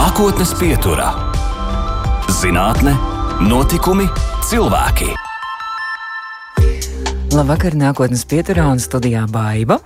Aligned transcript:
Nākotnes 0.00 0.54
pieturā- 0.56 1.10
zinātne, 2.40 2.94
notikumi, 3.44 4.06
cilvēki. 4.48 5.10
Labvakar, 7.34 7.76
nākotnes 7.76 8.22
pieturā 8.24 8.64
un 8.72 8.80
studijā 8.80 9.26
Baiva. 9.28 9.76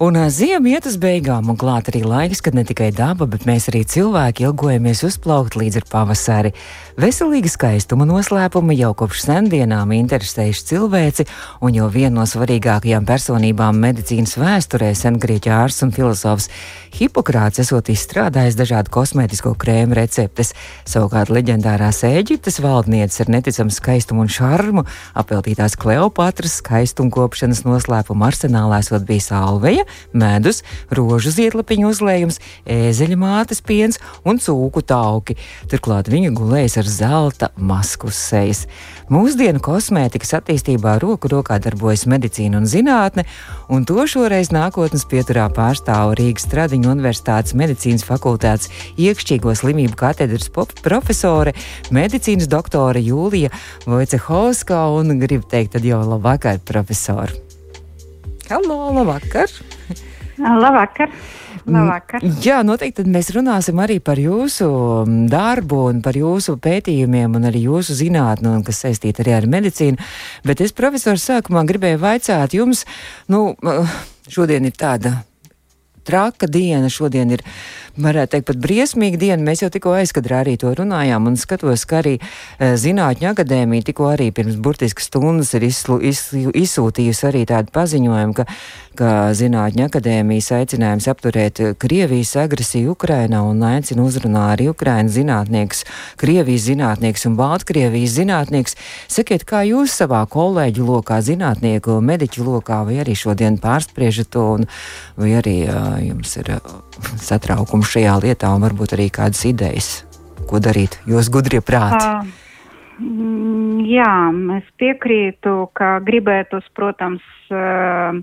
Un 0.00 0.16
ziema 0.32 0.70
iet 0.72 0.86
uz 0.88 0.94
beigām, 0.96 1.50
un 1.52 1.58
klāt 1.60 1.90
arī 1.90 2.00
laiks, 2.08 2.40
kad 2.40 2.54
ne 2.56 2.62
tikai 2.64 2.86
daba, 2.96 3.26
bet 3.28 3.42
mēs 3.44 3.66
arī 3.68 3.82
cilvēki 3.84 4.46
ilgojamies 4.46 5.02
uzplaukt 5.04 5.58
līdz 5.60 5.82
ar 5.82 5.86
pavasari. 5.92 6.54
Veselīga 6.96 7.52
skaistuma 7.52 8.06
noslēpuma 8.08 8.72
jau 8.78 8.94
kopš 8.96 9.26
sendienām 9.26 9.92
interesējuši 9.98 10.64
cilvēci, 10.72 11.26
un 11.60 11.76
jau 11.76 11.90
viena 11.92 12.14
no 12.14 12.24
svarīgākajām 12.24 13.04
personībām 13.04 13.76
medicīnas 13.84 14.38
vēsturē 14.40 14.94
sengrieķu 14.96 15.52
ārsts 15.58 15.84
un 15.84 15.92
filozofs 15.92 16.48
Hipokrāts 16.90 17.60
esot 17.62 17.86
izstrādājis 17.92 18.56
dažādu 18.58 18.90
kosmētisko 18.96 19.52
krēmu 19.60 19.94
receptes. 19.94 20.50
Savukārt 20.88 21.30
leģendārās 21.30 22.02
Eģiptes 22.08 22.58
valdnieces 22.64 23.22
ar 23.22 23.30
neticamu 23.36 23.74
skaistumu 23.74 24.24
un 24.24 24.32
šarmu 24.32 24.84
apveltītās 25.20 25.78
Kleopatras 25.80 26.58
skaistumkopšanas 26.58 27.62
noslēpuma 27.68 28.32
arsenālā 28.32 28.80
esot 28.82 29.06
bijis 29.06 29.30
alveja, 29.36 29.86
medus, 30.12 30.62
rožu 30.90 31.32
ziedlapiņu 31.34 31.90
uzlējums, 31.90 32.40
ēzeļa 32.70 33.18
mātes 33.20 33.62
piens 33.64 34.00
un 34.24 34.40
cūku 34.42 34.82
tauki. 34.86 35.36
Turklāt 35.70 36.10
viņa 36.12 36.32
gulējas 36.36 36.78
ar 36.80 36.90
zelta 36.90 37.50
masku 37.56 38.10
uz 38.10 38.18
sejas. 38.18 38.64
Mūsdienu 39.10 39.62
kosmētikas 39.64 40.36
attīstībā 40.38 40.96
roku 41.02 41.30
rokā 41.32 41.58
darbojas 41.62 42.06
medicīna 42.10 42.60
un 42.60 42.68
zinātne, 42.70 43.24
un 43.72 43.86
to 43.88 44.06
šoreiz 44.06 44.52
nākotnes 44.54 45.06
pieturā 45.10 45.48
pārstāv 45.54 46.14
Rīgas 46.20 46.46
Tradiņu 46.52 46.92
Universitātes 46.94 47.56
medicīnas 47.58 48.06
fakultātes 48.06 48.70
iekšķīgo 49.00 49.54
slimību 49.58 49.98
katedras 49.98 50.50
profesore, 50.54 51.56
medicīnas 51.90 52.50
doktore 52.50 53.02
Jūlija 53.02 53.50
Vojcehovska, 53.90 54.86
un 54.94 55.18
gribu 55.20 55.48
teikt, 55.50 55.74
tad 55.76 55.86
jau 55.86 56.02
labvakar, 56.06 56.62
profesori! 56.66 57.49
Halo, 58.50 58.90
labvakar! 58.90 59.46
Labvakar! 60.42 61.12
Labvakar. 61.70 62.24
Jā, 62.42 62.56
noteikti 62.66 63.04
mēs 63.06 63.28
runāsim 63.36 63.78
arī 63.78 64.00
par 64.02 64.18
jūsu 64.18 64.66
mm, 65.04 65.28
darbu 65.30 65.78
un 65.92 66.00
par 66.02 66.18
jūsu 66.18 66.56
pētījumiem 66.58 67.36
un 67.38 67.46
arī 67.46 67.62
jūsu 67.68 67.94
zinātnu, 68.00 68.56
kas 68.66 68.82
saistīta 68.82 69.22
arī 69.22 69.36
ar 69.36 69.46
medicīnu. 69.54 70.02
Bet 70.42 70.64
es, 70.66 70.74
profesors, 70.74 71.28
sākumā 71.30 71.62
gribēju 71.68 72.02
vaicāt 72.02 72.58
jums, 72.58 72.82
nu, 73.30 73.52
šodien 74.26 74.66
ir 74.66 74.74
tāda 74.74 75.20
traka 76.10 76.50
diena, 76.50 76.90
šodien 76.90 77.36
ir 77.36 77.46
varētu 77.98 78.34
teikt, 78.34 78.46
pat 78.50 78.60
briesmīga 78.62 79.18
diena. 79.20 79.42
Mēs 79.44 79.64
jau 79.64 79.70
tikko 79.72 79.94
aizkadrā 79.98 80.42
arī 80.44 80.56
to 80.60 80.72
runājām, 80.76 81.26
un 81.30 81.38
skatos, 81.40 81.86
ka 81.88 82.00
arī 82.02 82.16
e, 82.18 82.72
Zinātņu 82.80 83.30
akadēmija 83.32 83.88
tikko 83.90 84.10
arī 84.12 84.30
pirms 84.34 84.58
burtiski 84.62 85.02
stundas 85.04 85.52
ir 85.58 85.66
izslu, 85.66 85.98
izslu, 86.04 86.52
izsūtījusi 86.54 87.26
arī 87.30 87.42
tādu 87.50 87.72
paziņojumu, 87.74 88.36
ka, 88.38 88.46
ka 88.98 89.10
Zinātņu 89.36 89.86
akadēmijas 89.88 90.52
aicinājums 90.60 91.08
apturēt 91.10 91.62
Krievijas 91.80 92.36
agresiju 92.44 92.94
Ukrainā 92.94 93.42
un 93.46 93.62
aicina 93.66 94.04
uzrunā 94.06 94.46
arī 94.54 94.70
Ukrainas 94.70 95.16
zinātnieks, 95.18 95.84
Krievijas 96.20 96.68
zinātnieks 96.68 97.26
un 97.30 97.38
Baltkrievijas 97.40 98.16
zinātnieks. 98.20 98.78
Sakiet, 99.10 99.46
kā 99.48 99.64
jūs 99.68 99.94
savā 100.02 100.22
kolēģu 100.30 100.86
lokā, 100.86 101.20
zinātnieku, 101.24 101.98
mediķu 102.04 102.46
lokā, 102.46 102.82
vai 102.88 103.00
arī 103.04 103.16
šodien 103.18 103.58
pārspriežat 103.62 104.30
to, 104.34 104.46
un, 104.58 104.68
vai 105.20 105.34
arī 105.40 105.56
uh, 105.66 105.96
jums 106.04 106.36
ir 106.40 106.54
uh, 106.56 106.78
satraukums 107.80 107.92
šajā 107.92 108.20
lietā 108.22 108.52
un 108.54 108.62
varbūt 108.62 108.94
arī 108.94 109.10
kādas 109.10 109.44
idejas, 109.44 110.04
ko 110.48 110.60
darīt, 110.60 111.00
jūs 111.06 111.30
gudrie 111.30 111.60
prāti? 111.60 112.04
Uh, 112.04 113.84
jā, 113.86 114.32
es 114.58 114.66
piekrītu, 114.78 115.70
ka 115.72 116.00
gribētos, 116.04 116.64
protams, 116.74 117.22
uh, 117.50 118.20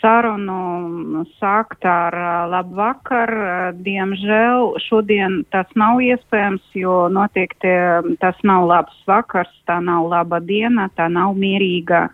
sarunu 0.00 1.24
sākt 1.40 1.84
ar 1.84 2.48
labu 2.48 2.76
vakar. 2.76 3.74
Diemžēl 3.74 4.76
šodien 4.86 5.44
tas 5.50 5.66
nav 5.74 6.00
iespējams, 6.00 6.62
jo 6.74 7.08
noteikti 7.08 7.72
tas 8.20 8.36
nav 8.44 8.66
labs 8.68 8.96
vakars, 9.06 9.52
tā 9.66 9.80
nav 9.80 10.08
laba 10.08 10.40
diena, 10.40 10.88
tā 10.96 11.08
nav 11.08 11.34
mierīga 11.34 12.08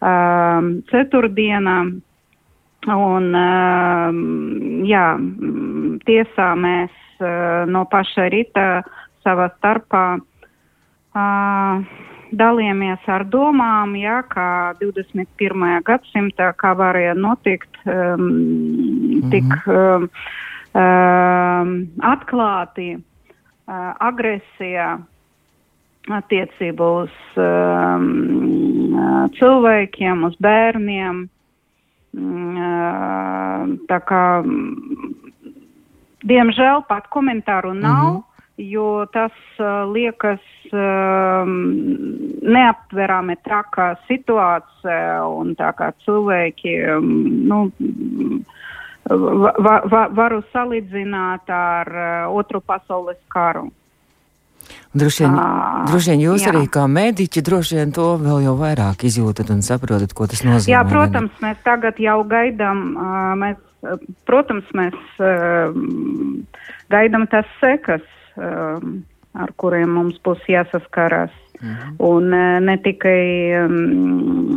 um, 0.00 0.82
ceturtdiena. 0.90 1.84
Un, 2.86 3.32
um, 3.34 4.18
jā, 4.86 5.06
tiesā 6.06 6.52
mēs 6.60 6.92
uh, 7.18 7.64
no 7.66 7.82
paša 7.90 8.28
rīta 8.30 8.66
savā 9.24 9.48
starpā 9.56 10.04
dalījāmies 12.36 13.04
ar 13.08 13.24
domām, 13.30 13.94
jā, 13.98 14.20
kā 14.28 14.74
21. 14.80 15.82
gadsimtā, 15.86 16.52
kā 16.58 16.74
varēja 16.76 17.14
notikt 17.18 17.78
um, 17.86 19.30
tik 19.32 19.48
um, 19.70 20.08
atklāti 22.04 22.96
uh, 22.96 23.02
agresija 24.04 24.96
attiecībā 26.16 26.90
uz 27.02 27.14
um, 27.40 28.10
cilvēkiem, 29.38 30.26
uz 30.28 30.36
bērniem. 30.42 31.26
Tā 32.16 33.98
kā, 34.08 34.22
diemžēl, 36.24 36.82
pat 36.88 37.10
komentāru 37.12 37.74
nav, 37.74 38.04
mm 38.04 38.16
-hmm. 38.16 38.22
jo 38.56 39.06
tas 39.12 39.32
uh, 39.58 39.84
liekas 39.92 40.40
um, 40.72 41.52
neaptverami 42.42 43.36
traka 43.44 43.96
situācija 44.08 45.28
un 45.28 45.54
tā 45.56 45.72
kā 45.76 45.92
cilvēki, 46.04 46.96
um, 46.96 47.06
nu, 47.48 47.70
va, 49.58 49.82
va, 49.84 50.08
varu 50.08 50.42
salīdzināt 50.52 51.50
ar 51.50 51.86
uh, 51.88 52.36
Otru 52.36 52.60
pasaules 52.60 53.20
karu. 53.28 53.70
Droši 54.96 55.24
vien, 55.24 55.36
à, 55.36 55.84
droši 55.90 56.12
vien 56.12 56.24
jūs 56.24 56.46
jā. 56.46 56.52
arī 56.52 56.66
kā 56.72 56.86
mediķi 56.88 57.42
droši 57.44 57.78
vien 57.80 57.94
to 57.96 58.08
vēl 58.22 58.44
jau 58.46 58.56
vairāk 58.60 59.04
izjūtat 59.08 59.52
un 59.52 59.62
saprotat, 59.66 60.14
ko 60.16 60.28
tas 60.30 60.42
nozīmē. 60.46 60.72
Jā, 60.72 60.82
protams, 60.88 61.34
mēs 61.44 61.60
tagad 61.66 62.00
jau 62.00 62.18
gaidām, 62.30 62.84
mēs, 63.42 63.58
protams, 64.28 64.68
mēs 64.76 64.96
gaidām 66.92 67.26
tas 67.32 67.50
sekas, 67.60 68.06
ar 68.36 69.52
kuriem 69.60 69.92
mums 69.98 70.16
būs 70.24 70.44
jāsaskarās. 70.48 71.34
Mhm. 71.56 71.92
Un 72.04 72.32
ne 72.66 72.76
tikai 72.84 73.22
um, 73.62 74.54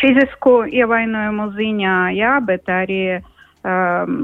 fizisku 0.00 0.62
ievainojumu 0.64 1.50
ziņā, 1.56 1.96
jā, 2.16 2.36
bet 2.44 2.70
arī 2.72 3.00
um, 3.66 4.14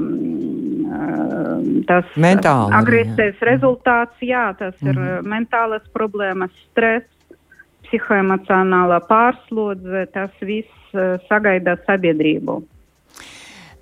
tas 1.87 2.05
Mentāli, 2.15 2.73
agresijas 2.77 3.35
jā. 3.39 3.47
rezultāts, 3.49 4.17
jā, 4.21 4.45
tas 4.59 4.75
mm 4.81 4.87
-hmm. 4.87 4.89
ir 4.89 4.97
mhm. 4.99 5.29
mentālas 5.29 5.85
problēmas, 5.93 6.51
stress, 6.71 7.05
psihoemocionālā 7.83 8.99
pārslodze, 9.09 10.05
tas 10.13 10.31
viss 10.41 10.71
sagaida 11.29 11.77
sabiedrību. 11.85 12.63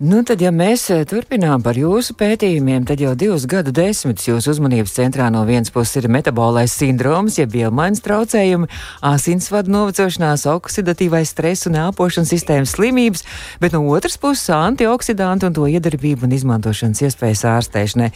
Nu, 0.02 0.24
tad, 0.26 0.42
ja 0.42 0.50
mēs 0.50 0.88
eh, 0.90 1.04
turpinām 1.06 1.62
par 1.62 1.78
jūsu 1.78 2.16
pētījumiem, 2.18 2.88
tad 2.90 2.98
jau 3.04 3.12
divus 3.14 3.44
gadu 3.46 3.70
desmitus 3.70 4.26
jūsu 4.26 4.56
uzmanības 4.56 4.96
centrā 4.96 5.28
no 5.30 5.44
vienas 5.46 5.70
puses 5.70 6.00
ir 6.00 6.08
metabolais 6.10 6.74
sindroms, 6.74 7.36
jeb 7.38 7.52
vielmaiņas 7.54 8.02
traucējumi, 8.08 8.70
asinsvadu 9.06 9.70
novecošanās, 9.70 10.48
oksidatīvais 10.50 11.30
stress 11.36 11.70
un 11.70 11.78
elpošanas 11.84 12.34
sistēmas 12.34 12.74
slimības, 12.74 13.22
bet 13.62 13.76
no 13.78 13.84
otras 13.94 14.18
puses 14.18 14.50
antioksidanti 14.56 15.46
un 15.46 15.60
to 15.60 15.68
iedarbību 15.70 16.26
un 16.26 16.34
izmantošanas 16.34 17.04
iespējas 17.06 17.46
ārstēšanai. 17.52 18.10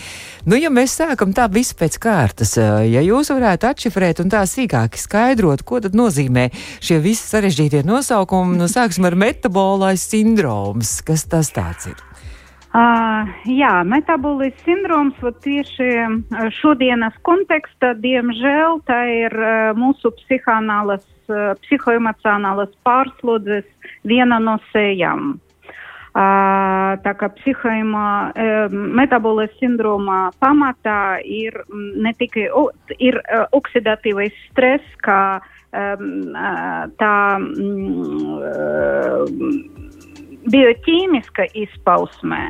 Nu, 0.50 0.58
ja 0.58 0.74
mēs 0.74 0.98
sākam 0.98 1.38
tā 1.38 1.46
visu 1.54 1.78
pēc 1.78 2.00
kārtas, 2.02 2.56
eh, 2.58 2.88
ja 2.96 3.06
jūs 3.06 3.30
varētu 3.30 3.70
atšifrēt 3.70 4.24
un 4.26 4.34
tā 4.34 4.42
sīkāk 4.50 4.98
skaidrot, 4.98 5.62
ko 5.62 5.84
tad 5.86 5.94
nozīmē 5.94 6.50
šie 6.82 6.98
visi 7.06 7.30
sarežģītie 7.30 7.86
nosaukumi, 7.86 8.58
nu 8.58 8.74
sāksim 8.74 9.06
ar 9.06 9.22
metabolais 9.28 10.10
sindroms, 10.10 10.98
kas 11.06 11.30
tas 11.30 11.54
tāds? 11.54 11.75
Kāds 11.76 11.92
ir? 11.92 12.02
Uh, 12.76 13.30
jā, 13.48 13.86
metabolisms 13.88 14.66
sindroms 14.66 15.16
tieši 15.46 15.88
šodienas 16.58 17.16
kontekstā, 17.24 17.94
diemžēl, 18.04 18.82
tā 18.84 19.00
ir 19.08 19.32
uh, 19.32 19.72
mūsu 19.80 20.12
uh, 21.32 21.54
psihoemocionālas 21.64 22.74
pārslodzes 22.84 23.64
viena 24.04 24.42
no 24.44 24.58
sejām. 24.74 25.38
Uh, 26.16 26.96
tā 27.04 27.12
kā 27.20 27.30
psihoema, 27.40 28.32
uh, 28.36 28.68
metabolisms 28.72 29.60
sindroma 29.60 30.20
pamatā 30.44 31.22
ir 31.24 31.56
ne 31.72 32.12
tikai 32.20 32.50
o, 32.52 32.70
ir, 33.00 33.22
uh, 33.24 33.48
oksidatīvais 33.56 34.36
stress, 34.50 35.00
kā 35.04 35.40
um, 35.72 36.36
uh, 36.36 36.86
tā. 37.00 37.16
Um, 37.40 38.36
uh, 38.44 39.85
bioķīmiska 40.52 41.50
izpausmē 41.66 42.44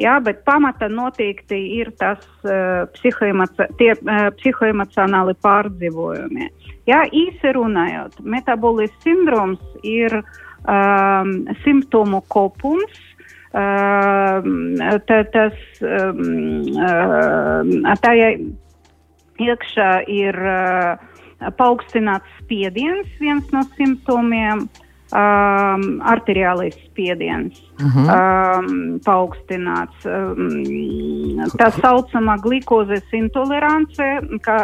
Jā, 0.00 0.14
bet 0.24 0.44
pamata 0.48 0.88
noteikti 0.88 1.58
ir 1.76 1.90
tas 2.00 2.22
uh, 2.48 2.86
psihoemaci 2.94 3.66
tie, 3.76 3.92
uh, 3.98 4.30
psihoemocionāli 4.38 5.34
pārdzīvojumi. 5.44 6.48
Jā, 6.88 7.02
īsi 7.12 7.52
runājot, 7.52 8.16
metabolis 8.24 8.94
sindroms 9.04 9.60
ir 9.84 10.16
um, 10.22 11.34
simptomu 11.66 12.22
kopums, 12.32 13.02
uh, 13.52 14.40
tā, 15.10 15.20
tas, 15.36 15.60
um, 15.84 16.24
uh, 16.80 17.92
tajā 18.00 18.32
iekšā 19.50 19.90
ir 20.08 20.40
uh, 20.48 21.50
paaugstināts 21.60 22.40
spiediens, 22.40 23.12
viens 23.20 23.52
no 23.52 23.66
simptomiem, 23.76 24.64
um, 25.12 26.00
arteriālais 26.06 26.74
spiediens 26.86 27.52
uh 27.80 27.84
mhm. 27.84 28.06
-huh. 28.06 28.58
um, 28.58 29.00
paaugstināts. 29.04 30.04
Um, 30.04 31.40
tā 31.58 31.70
saucamā 31.82 32.36
glukozes 32.40 33.04
intolerance, 33.12 34.02
kā 34.46 34.58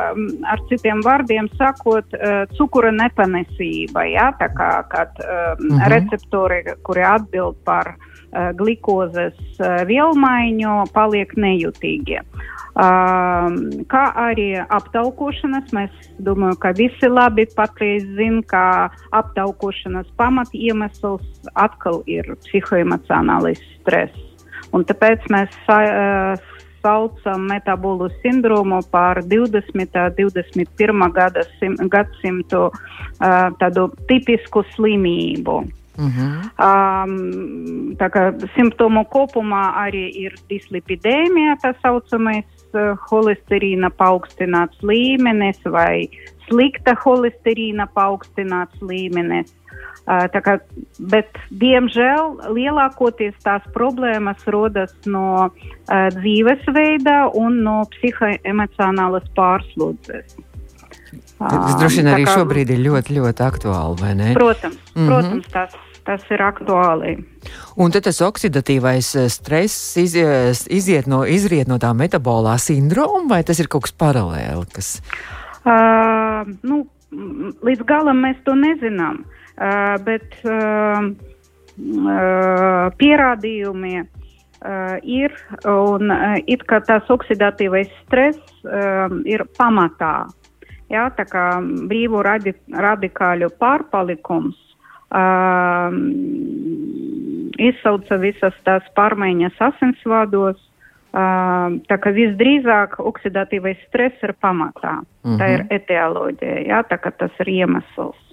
ar 0.53 0.61
citiem 0.69 1.01
vārdiem 1.03 1.49
sakot, 1.57 2.05
uh, 2.15 2.45
cukura 2.57 2.91
nepanesība, 2.91 4.05
ja, 4.05 4.33
tā 4.41 4.49
kā 4.55 4.85
kad, 4.89 5.11
um, 5.19 5.27
uh 5.27 5.59
mhm. 5.59 5.81
-huh. 5.81 5.89
receptori, 5.89 6.65
kuri 6.83 7.03
atbild 7.03 7.57
par 7.65 7.95
uh, 7.97 8.51
glukozes 8.57 9.39
uh, 9.61 9.87
vielmaiņu, 9.87 10.85
paliek 10.93 11.37
nejutīgi. 11.37 12.21
Kā 12.77 14.03
arī 14.21 14.51
aptaukošanas, 14.61 15.71
mēs 15.73 15.93
domājam, 16.21 16.59
ka 16.61 16.73
visi 16.77 17.09
labi 17.09 17.47
patreiz 17.57 18.05
zina, 18.19 18.43
ka 18.45 18.65
aptaukošanas 19.17 20.11
pamat 20.37 20.53
iemesls 20.53 21.25
atkal 21.57 22.03
ir 22.07 22.27
psihoemocionālais 22.45 23.61
stress. 23.81 24.13
Un 24.77 24.85
tāpēc 24.85 25.25
mēs 25.33 25.55
uh, 25.73 26.37
saucam 26.85 27.47
metabolu 27.49 28.11
sindromu 28.21 28.83
par 28.91 29.23
20. 29.25 29.97
un 29.97 30.35
21. 30.37 31.09
Gada, 31.17 31.47
sim, 31.59 31.77
gadsimtu 31.89 32.69
uh, 32.69 33.49
tādu 33.61 33.89
tipisku 34.09 34.65
slimību. 34.75 35.65
Uh 35.97 36.05
-huh. 36.13 36.45
um, 36.61 37.97
tā 37.97 38.11
kā 38.13 38.29
simptomu 38.55 39.01
kopumā 39.09 39.73
arī 39.89 40.13
ir 40.13 40.35
dislipidēmija, 40.51 41.57
tā 41.65 41.73
saucamais 41.81 42.45
uh, 42.75 42.99
holesterīna 43.09 43.89
paaugstināts 43.89 44.77
līmenis 44.83 45.57
vai 45.65 46.11
slikta 46.49 46.93
holesterīna 47.05 47.89
paaugstināts 47.95 48.77
līmenis. 48.83 49.55
Kā, 50.07 50.53
bet, 51.11 51.39
diemžēl, 51.51 52.53
lielākoties 52.55 53.35
tās 53.43 53.65
problēmas 53.75 54.45
rodas 54.47 54.93
no 55.07 55.49
uh, 55.49 56.07
dzīvesveida 56.15 57.33
un 57.35 57.59
no 57.67 57.81
psihoemocionālas 57.97 59.27
pārslodzes. 59.35 60.37
Tas 61.41 61.75
droši 61.81 62.01
vien 62.01 62.13
arī 62.13 62.29
kā, 62.29 62.37
šobrīd 62.39 62.71
ir 62.73 62.85
ļoti, 62.87 63.19
ļoti 63.19 63.45
aktuāli, 63.45 63.99
vai 64.01 64.15
ne? 64.15 64.31
Protams, 64.39 64.79
mm 64.79 64.95
-hmm. 64.95 65.11
protams 65.11 65.51
tas 65.53 65.83
tas 66.07 66.23
ir 66.31 66.43
aktuāli. 66.43 67.17
Un 67.77 67.91
tad 67.91 68.07
tas 68.07 68.21
oksidatīvais 68.23 69.09
stress 69.29 69.97
izies, 69.97 70.67
iziet 70.71 71.09
no, 71.11 71.25
izriet 71.27 71.67
no 71.67 71.81
tā 71.83 71.91
metabolā 71.99 72.55
sindroma, 72.63 73.27
vai 73.29 73.43
tas 73.43 73.59
ir 73.59 73.67
kaut 73.67 73.89
kas 73.89 73.93
paralēli? 73.93 74.67
Kas... 74.73 75.03
Uh, 75.67 76.47
nu, 76.63 76.87
līdz 77.67 77.83
galam 77.91 78.23
mēs 78.23 78.39
to 78.47 78.55
nezinām, 78.55 79.25
uh, 79.25 79.36
bet 80.05 80.37
uh, 80.45 81.09
uh, 81.77 82.89
pierādījumi 83.01 83.95
uh, 84.03 84.97
ir, 85.03 85.37
un 85.65 86.13
uh, 86.13 86.37
it 86.47 86.67
kā 86.69 86.81
tās 86.85 87.09
oksidatīvais 87.13 87.91
stress 88.05 88.41
uh, 88.65 89.09
ir 89.25 89.47
pamatā. 89.59 90.27
Jā, 90.93 91.09
tā 91.17 91.25
kā 91.27 91.49
brīvo 91.91 92.23
radi, 92.23 92.53
radikāļu 92.71 93.51
pārpalikums 93.59 94.59
um, 95.11 95.97
izsauca 97.59 98.19
visas 98.23 98.55
tās 98.67 98.87
pārmaiņas 98.95 99.59
asinsvados. 99.71 100.63
Um, 101.17 101.79
tā 101.89 101.97
kā 102.03 102.13
visdrīzāk 102.13 102.99
oksidatīvais 103.01 103.79
stress 103.89 104.23
ir 104.23 104.35
pamatā. 104.43 105.01
Mm 105.01 105.31
-hmm. 105.31 105.39
Tā 105.41 105.47
ir 105.55 105.61
mhm. 105.65 105.75
etioloģija, 105.75 106.59
jā, 106.69 106.83
tā 106.91 106.99
kā 107.01 107.11
tas 107.19 107.31
ir 107.41 107.49
iemesls. 107.49 108.26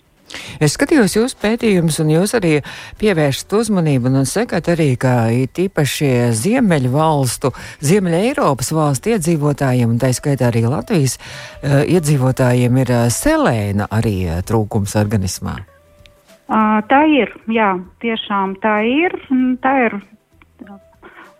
Es 0.64 0.78
skatījos 0.78 1.18
jūsu 1.18 1.40
pētījumus, 1.42 2.00
un 2.04 2.14
jūs 2.14 2.36
arī 2.38 2.54
pievēršat 3.02 3.58
uzmanību 3.60 4.12
un 4.12 4.30
sakat 4.30 4.72
arī, 4.74 4.94
ka 5.00 5.30
īpaši 5.34 6.12
Ziemeļu 6.38 6.94
valstu, 6.94 7.54
Ziemeļa 7.84 8.24
Eiropas 8.30 8.74
valstu 8.76 9.14
iedzīvotājiem, 9.14 9.94
un 9.96 10.02
tā 10.02 10.14
skaitā 10.16 10.50
arī 10.50 10.66
Latvijas 10.70 11.20
uh, 11.20 11.84
iedzīvotājiem, 11.84 12.82
ir 12.86 12.96
uh, 12.96 13.06
selēna 13.14 13.90
arī 13.94 14.18
uh, 14.30 14.42
trūkums 14.48 14.98
organismā. 15.00 15.60
Tā 16.90 17.00
ir, 17.10 17.32
jā, 17.50 17.70
tiešām 18.04 18.58
tā 18.62 18.76
ir. 18.86 19.16
Tā 19.64 19.72
ir, 19.88 19.96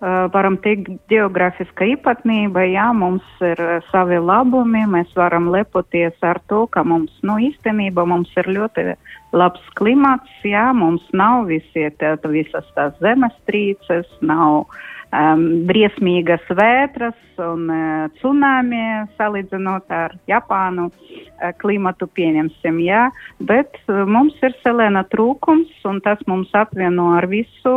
varam 0.04 0.58
teikt, 0.60 0.90
geogrāfiska 1.12 1.86
īpatnība. 1.94 2.66
Jā, 2.68 2.90
mums 2.98 3.24
ir 3.46 3.60
savi 3.92 4.20
labumi, 4.20 4.84
mēs 4.90 5.14
varam 5.16 5.48
lepoties 5.54 6.18
ar 6.26 6.42
to, 6.52 6.66
ka 6.74 6.84
mums, 6.88 7.14
nu, 7.24 7.38
īstenībā 7.40 8.06
mums 8.10 8.32
ir 8.40 8.50
ļoti 8.58 8.94
labs 9.34 9.64
klimats, 9.80 10.34
jā, 10.46 10.66
mums 10.76 11.06
nav 11.16 11.48
visi, 11.52 11.88
tā, 12.02 12.18
visas 12.28 12.68
tās 12.76 12.98
zemestrīces, 13.04 14.10
nav 14.22 14.68
um, 15.14 15.44
briesmīgas 15.70 16.44
vētras 16.50 17.18
un 17.44 17.68
uh, 17.72 18.10
tsunami 18.18 18.82
salīdzinot 19.18 19.94
ar 19.94 20.16
Japānu 20.30 20.90
uh, 20.90 21.52
klimatu 21.62 22.08
pieņemsim, 22.18 22.80
jā, 22.84 23.08
bet 23.44 23.78
uh, 23.88 24.04
mums 24.10 24.38
ir 24.46 24.56
selēna 24.64 25.06
trūkums 25.14 25.86
un 25.90 26.02
tas 26.06 26.22
mums 26.30 26.54
apvieno 26.58 27.14
ar 27.18 27.28
visu 27.32 27.76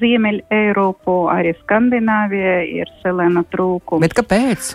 Ziemeļ 0.00 0.42
Eiropu, 0.54 1.16
arī 1.32 1.54
Skandināvija 1.62 2.58
ir 2.82 2.92
selēna 3.02 3.44
trūkums. 3.52 4.04
Bet 4.04 4.16
kāpēc? 4.16 4.74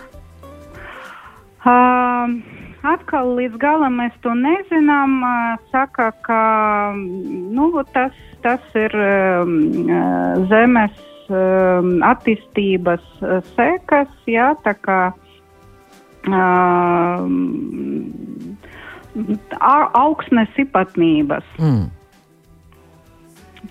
Uh, 1.62 2.34
atkal 2.82 3.36
līdz 3.38 3.58
galam 3.62 4.00
mēs 4.00 4.14
to 4.24 4.34
nezinām. 4.34 5.20
Saka, 5.70 6.10
ka 6.26 6.42
nu, 6.96 7.70
tas, 7.94 8.16
tas 8.42 8.76
ir 8.78 8.96
um, 8.98 9.56
zemes 10.50 10.98
attīstības 11.30 13.02
uh, 13.22 13.40
sekas, 13.56 14.08
jā, 14.26 14.52
um, 16.28 18.56
augsnes 19.60 20.48
īpatnības. 20.58 21.44
Mm. 21.58 21.90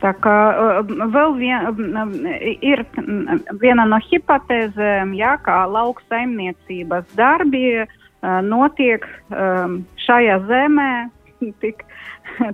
Tā 0.02 0.14
kā 0.24 0.36
uh, 0.56 0.94
vēl 1.14 1.36
vien, 1.40 1.66
ir 2.64 2.86
viena 3.62 3.86
no 3.90 4.00
hipotēzēm, 4.08 5.14
jā, 5.20 5.36
kā 5.46 5.64
lauksaimniecības 5.70 7.12
darbi 7.20 7.66
uh, 7.82 7.86
notiek 8.46 9.06
um, 9.30 9.82
šajā 10.08 10.40
zemē 10.48 10.92
tik, 11.64 11.86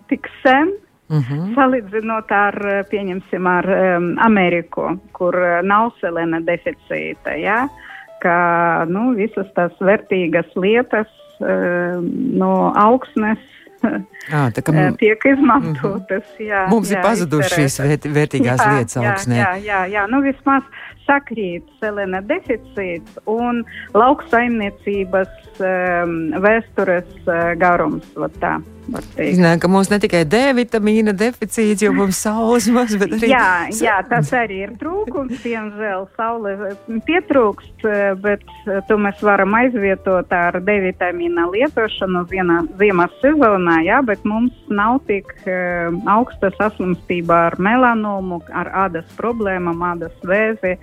tik 0.09 0.29
sen, 0.41 0.73
Uh 1.09 1.15
mhm. 1.15 1.33
-huh. 1.33 1.53
Salīdzinot 1.55 2.31
ar, 2.31 2.55
pieņemsim, 2.91 3.47
ar 3.47 3.65
um, 3.65 4.15
Ameriku, 4.19 4.99
kur 5.11 5.35
nav 5.63 5.91
selena 6.01 6.39
deficīta, 6.39 7.35
ja? 7.39 7.67
ka 8.19 8.85
nu, 8.89 9.13
visas 9.13 9.47
tās 9.53 9.71
vērtīgas 9.79 10.55
lietas 10.55 11.07
um, 11.39 12.09
no 12.37 12.73
augsnes 12.75 13.39
À, 14.33 14.47
tā, 14.51 14.63
m... 14.73 14.95
tiek 14.99 15.25
izmantotas. 15.31 16.27
Jā, 16.41 16.65
Mums 16.71 16.91
jā, 16.91 16.97
ir 16.97 17.05
pazudušas 17.05 17.53
šīs 17.53 17.77
vērt, 17.83 18.07
vērtīgās 18.17 18.63
jā, 18.63 18.69
lietas 18.75 18.99
augsnē. 19.01 19.37
Jā, 19.39 19.51
jā, 19.63 19.81
jā, 19.93 20.05
nu 20.11 20.21
vismaz 20.25 20.65
sakrīt 21.07 21.67
selena 21.81 22.19
deficīts 22.27 23.21
un 23.29 23.63
lauksaimniecības 23.95 25.61
um, 25.61 26.17
vēstures 26.43 27.13
uh, 27.29 27.53
garums. 27.61 28.09
Tā. 28.41 28.57
Zināt, 28.87 29.59
ka 29.61 29.69
mums 29.71 29.89
ne 29.91 29.99
tikai 29.99 30.23
D 30.29 30.39
vitamīna 30.55 31.13
deficīts, 31.17 31.83
jo 31.83 31.91
mums 31.95 32.19
saules 32.23 32.69
maz, 32.71 32.93
bet 32.99 33.17
arī. 33.17 33.29
Jā, 33.33 33.49
jā 33.75 33.97
tas 34.07 34.31
arī 34.35 34.61
ir 34.63 34.75
trūkums. 34.79 35.41
Diemžēl 35.43 36.05
saule 36.15 36.53
pietrūkst, 37.07 37.87
bet 38.23 38.45
to 38.87 38.99
mēs 39.01 39.19
varam 39.25 39.57
aizvietot 39.59 40.31
ar 40.35 40.59
D 40.63 40.77
vitamīna 40.87 41.49
lietošanu 41.51 42.23
vienā 42.31 42.61
ziemas 42.79 43.13
sezonā, 43.23 43.81
jā, 43.87 43.99
bet 44.07 44.23
mums 44.27 44.55
nav 44.71 45.01
tik 45.09 45.33
uh, 45.43 45.91
augsta 46.15 46.51
saslimstība 46.55 47.43
ar 47.51 47.59
melanomu, 47.61 48.39
ar 48.55 48.71
ādas 48.87 49.07
problēmām, 49.19 49.83
ādas 49.93 50.15
vēzi. 50.27 50.77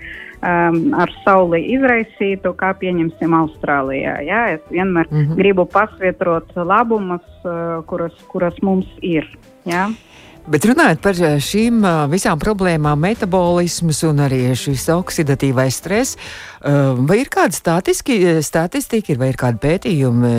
Um, 0.44 0.90
ar 1.00 1.08
sauli 1.24 1.62
izraisītu, 1.72 2.50
kā 2.60 2.74
pieņemsim 2.76 3.32
Austrālijā. 3.32 4.18
Jā, 4.26 4.42
es 4.58 4.66
vienmēr 4.68 5.08
mm 5.08 5.20
-hmm. 5.20 5.38
gribu 5.40 5.64
pasvietrot 5.64 6.52
labumus, 6.56 7.24
uh, 7.44 7.80
kuras, 7.88 8.12
kuras 8.28 8.58
mums 8.62 8.90
ir. 9.00 9.24
Ja? 9.64 9.88
Bet 10.44 10.66
runājot 10.68 11.00
par 11.00 11.16
eh, 11.16 11.38
šīm 11.40 11.78
eh, 11.88 11.98
visām 12.12 12.40
problēmām, 12.40 13.00
metabolisms 13.00 14.02
un 14.04 14.20
arī 14.26 14.42
šis 14.58 14.90
oksidatīvais 14.92 15.78
stress, 15.80 16.18
eh, 16.60 16.76
vai 17.08 17.22
ir 17.22 17.32
kāda 17.32 17.56
statistika, 17.56 19.16
vai 19.20 19.30
ir 19.32 19.40
kāda 19.40 19.60
pētījuma, 19.62 20.34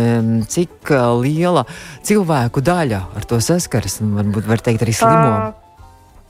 cik 0.46 0.94
liela 1.24 1.66
cilvēku 2.06 2.62
daļa 2.62 3.02
ar 3.18 3.26
to 3.26 3.42
saskaras, 3.42 3.98
un 4.06 4.14
varbūt 4.20 4.50
var 4.52 4.62
teikt 4.62 4.86
arī 4.86 4.94
slimo? 4.94 5.32
Uh, 5.34 5.65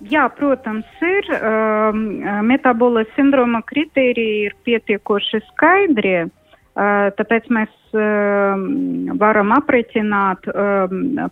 jā, 0.01 0.29
protams, 0.37 0.85
ir. 1.01 1.29
Uh, 1.35 2.01
metabola 2.45 3.05
sindroma 3.15 3.61
kritēriji 3.67 4.41
ir 4.49 4.57
pietiekoši 4.65 5.43
skaidri. 5.51 6.17
Uh, 6.25 6.33
Tāpēc 6.75 7.45
mēs 7.55 7.71
varam 9.15 9.53
aprēķināt 9.55 10.49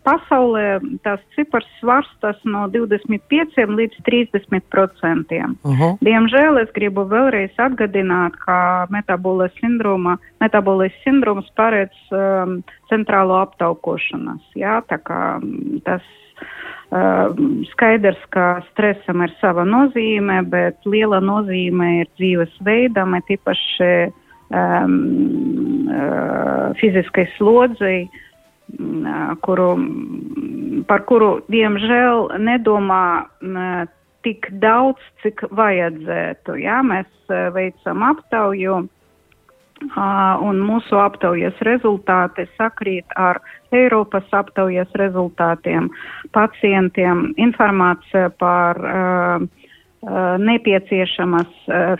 pasaulē 0.08 0.68
tās 1.04 1.20
cipars 1.36 1.68
svārstas 1.82 2.40
no 2.48 2.62
25 2.72 3.60
līdz 3.68 4.00
30 4.08 4.64
procentiem. 4.72 5.58
Uh 5.64 5.76
-huh. 5.80 5.98
Diemžēl 6.00 6.62
es 6.64 6.72
gribu 6.72 7.04
vēlreiz 7.04 7.52
atgādināt, 7.58 8.40
ka 8.46 8.88
metabolas 8.90 9.52
sindroma, 9.60 10.18
metabolas 10.40 10.96
sindroms 11.04 11.52
paredz 11.56 11.96
um, 12.12 12.64
centrālo 12.90 13.42
aptaukošanas. 13.44 14.42
Jā, 14.56 14.82
tā 14.88 14.98
kā 15.04 15.42
tas 15.84 16.02
Uh, 16.02 16.23
skaidrs, 17.72 18.20
ka 18.34 18.62
stresam 18.72 19.24
ir 19.26 19.32
sava 19.40 19.64
nozīme, 19.66 20.42
bet 20.50 20.84
liela 20.86 21.22
nozīme 21.24 21.90
ir 22.02 22.12
dzīvesveidam, 22.20 23.16
ir 23.18 23.34
īpaši 23.38 23.90
um, 24.54 24.98
uh, 25.90 26.70
fiziskai 26.82 27.26
slodzei, 27.38 28.04
uh, 28.06 29.34
kuru, 29.46 29.70
par 30.90 31.06
kuru, 31.10 31.32
diemžēl, 31.54 32.30
nedomā 32.44 33.06
uh, 33.24 33.86
tik 34.24 34.48
daudz, 34.64 35.02
cik 35.24 35.46
vajadzētu. 35.52 36.60
Jā, 36.62 36.82
mēs 36.86 37.34
veicam 37.56 38.06
aptauju. 38.08 38.84
Un 39.94 40.62
mūsu 40.64 40.98
aptaujas 41.02 41.58
rezultāti 41.66 42.46
sakrīt 42.58 43.06
ar 43.20 43.42
Eiropas 43.74 44.28
aptaujas 44.32 44.92
rezultātiem. 45.00 45.90
Pacientiem 46.34 47.32
informācija 47.42 48.30
par 48.40 48.80
uh, 48.80 49.46
nepieciešamas 50.44 51.48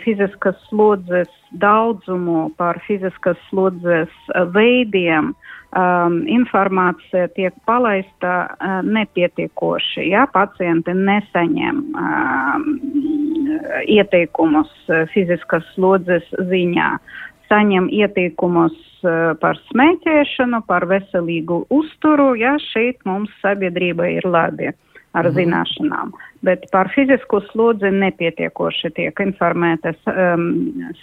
fiziskas 0.04 0.56
slodzes 0.70 1.30
daudzumu, 1.60 2.52
par 2.58 2.82
fiziskas 2.88 3.38
slodzes 3.50 4.12
veidiem. 4.54 5.34
Um, 5.74 6.20
informācija 6.30 7.32
tiek 7.34 7.54
palaista 7.66 8.34
uh, 8.46 8.84
nepietiekoši. 8.86 10.04
Ja 10.12 10.28
pacienti 10.30 10.94
nesaņem 10.94 11.80
um, 11.98 12.68
ieteikumus 13.90 14.70
fiziskas 15.16 15.66
slodzes 15.74 16.28
ziņā, 16.52 16.90
saņem 17.54 17.92
ieteikumus 17.94 18.74
uh, 19.06 19.34
par 19.42 19.62
smēķēšanu, 19.70 20.64
par 20.66 20.88
veselīgu 20.90 21.64
uzturu, 21.74 22.34
ja 22.40 22.58
šeit 22.72 23.04
mums 23.06 23.30
sabiedrība 23.46 24.10
ir 24.18 24.26
labi 24.26 24.74
ar 25.14 25.30
mhm. 25.30 25.36
zināšanām. 25.38 26.14
Bet 26.44 26.66
par 26.74 26.90
fizisko 26.94 27.44
slodzi 27.52 27.92
nepietiekoši 27.94 28.92
tiek 28.98 29.20
informēta 29.24 29.94
um, 30.10 30.48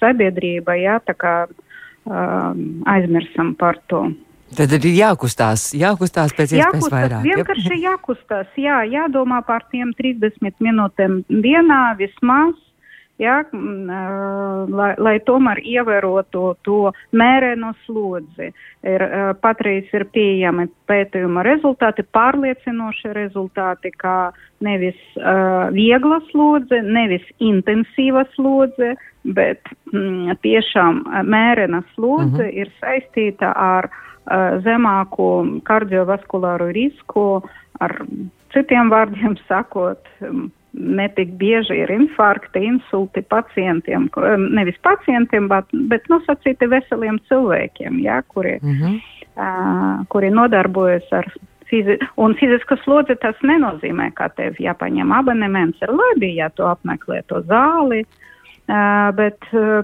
sabiedrība, 0.01 0.75
jā, 0.77 0.99
tā 1.07 1.15
kā 1.17 1.37
um, 1.47 2.83
aizmirsam 2.91 3.55
par 3.61 3.79
to. 3.89 4.09
Tad 4.59 4.73
ir 4.75 4.87
jākustās, 4.91 5.69
jākustās 5.79 6.35
pēc 6.35 6.57
iespējas 6.57 6.65
jākustās, 6.65 6.95
vairāk. 6.97 7.23
Vienkārši 7.29 7.77
jākustās, 7.85 8.49
jā, 8.59 8.81
jādomā 8.91 9.39
par 9.47 9.63
tiem 9.71 9.95
30 9.95 10.59
minūtēm 10.67 11.21
dienā 11.31 11.85
vismaz 12.01 12.59
ja, 13.21 13.41
lai, 14.71 14.91
lai 14.99 15.15
tomēr 15.27 15.61
ievērotu 15.63 16.45
to 16.67 16.81
mēreno 17.13 17.73
slodzi. 17.85 18.51
Ir, 18.87 19.05
patreiz 19.45 19.91
ir 19.93 20.07
pieejami 20.15 20.67
pētījuma 20.89 21.45
rezultāti, 21.45 22.05
pārliecinoši 22.17 23.13
rezultāti, 23.17 23.93
kā 24.01 24.33
nevis 24.65 24.99
uh, 25.21 25.69
viegla 25.75 26.21
slodze, 26.31 26.81
nevis 26.85 27.25
intensīva 27.45 28.25
slodze, 28.35 28.95
bet 29.25 29.61
mm, 29.93 30.39
tiešām 30.45 31.03
mērena 31.29 31.83
slodze 31.95 32.47
uh 32.47 32.49
-huh. 32.49 32.61
ir 32.65 32.73
saistīta 32.81 33.53
ar 33.57 33.91
uh, 33.91 34.61
zemāku 34.65 35.61
kardiovaskulāru 35.65 36.73
risku, 36.73 37.43
ar 37.81 37.97
citiem 38.53 38.91
vārdiem 38.91 39.37
sakot, 39.49 40.01
um, 40.21 40.51
netik 40.73 41.33
bieži 41.41 41.81
ir 41.83 41.91
infarkti, 41.91 42.63
insulti 42.65 43.23
pacientiem, 43.23 44.09
nevis 44.55 44.79
pacientiem, 44.87 45.49
bet, 45.51 45.71
bet 45.91 46.07
nosacīti 46.13 46.69
veseliem 46.71 47.19
cilvēkiem, 47.29 47.99
jā, 48.05 48.21
kuri, 48.29 48.59
mm 48.63 48.77
-hmm. 48.79 49.01
uh, 49.35 50.07
kuri 50.09 50.31
nodarbojas 50.31 51.13
ar 51.13 51.27
fizi 51.71 51.99
un 52.17 52.35
fiziska 52.35 52.77
slodze 52.85 53.15
tas 53.15 53.37
nenozīmē, 53.43 54.11
ka 54.15 54.29
tev 54.29 54.59
jāpaņem 54.59 55.13
abonements 55.13 55.83
ir 55.83 55.93
labi, 55.95 56.35
ja 56.37 56.51
tu 56.51 56.63
apmeklē 56.63 57.23
to 57.27 57.43
zāli, 57.51 58.05
uh, 58.05 59.11
bet 59.15 59.39
uh, 59.53 59.83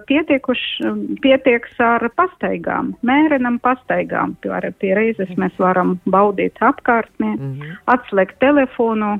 pietieks 1.22 1.80
ar 1.80 2.08
pastaigām, 2.14 2.94
mērenam 3.02 3.58
pastaigām. 3.58 4.36
Pie, 4.40 4.72
pie 4.78 4.94
reizes 4.94 5.30
mēs 5.36 5.54
varam 5.58 5.98
baudīt 6.06 6.58
apkārtni, 6.60 7.36
mm 7.36 7.52
-hmm. 7.52 7.78
atslēgt 7.86 8.38
telefonu. 8.38 9.18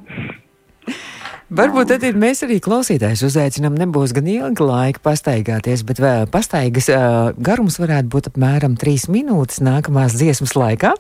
Varbūt 1.46 1.92
tad 1.92 2.02
ir, 2.02 2.16
mēs 2.18 2.40
arī 2.42 2.56
klausītājs 2.58 3.20
uzaicinām, 3.22 3.76
nebūs 3.78 4.10
gan 4.16 4.26
ilgi 4.26 4.64
laika 4.66 4.98
pastaigāties, 5.04 5.84
bet 5.86 6.00
vēl 6.02 6.26
pastaigas 6.26 6.88
uh, 6.90 7.28
garums 7.38 7.78
varētu 7.78 8.10
būt 8.10 8.28
apmēram 8.32 8.74
3 8.80 9.06
minūtes 9.14 9.62
nākamās 9.62 10.16
dziesmas 10.18 10.56
laikā. 10.58 10.96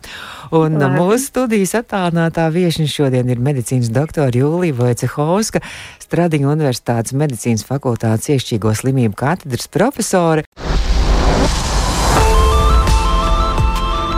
Un 0.54 0.78
Labi. 0.78 1.00
mūsu 1.00 1.32
studijas 1.32 1.74
attālinātā 1.80 2.46
viešņa 2.54 2.86
šodien 2.94 3.34
ir 3.34 3.42
medicīnas 3.42 3.90
doktora 3.90 4.30
Jūlija 4.30 4.78
Vojcehovska, 4.78 5.64
Stradiņa 6.06 6.54
Universitātes 6.54 7.18
medicīnas 7.18 7.66
fakultātes 7.66 8.30
iešķīgo 8.36 8.70
slimību 8.70 9.18
katedras 9.18 9.66
profesore. 9.66 10.46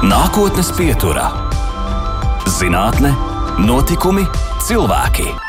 Nākotnes 0.05 0.77
pieturā- 0.77 1.33
zinātne, 2.61 3.17
notikumi, 3.65 4.29
cilvēki. 4.69 5.48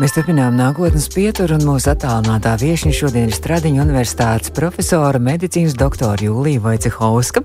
Mēs 0.00 0.14
turpinām 0.16 0.54
nākotnes 0.56 1.04
pieturu, 1.12 1.58
un 1.58 1.66
mūsu 1.68 1.90
attālinātā 1.92 2.54
viesiņa 2.62 2.94
šodien 2.96 3.26
ir 3.28 3.36
Stradiņa 3.36 3.82
Universitātes 3.84 4.54
profesora 4.56 5.20
medicīnas 5.20 5.76
doktora 5.76 6.16
Jūlija 6.24 6.62
Vaicehovska. 6.64 7.42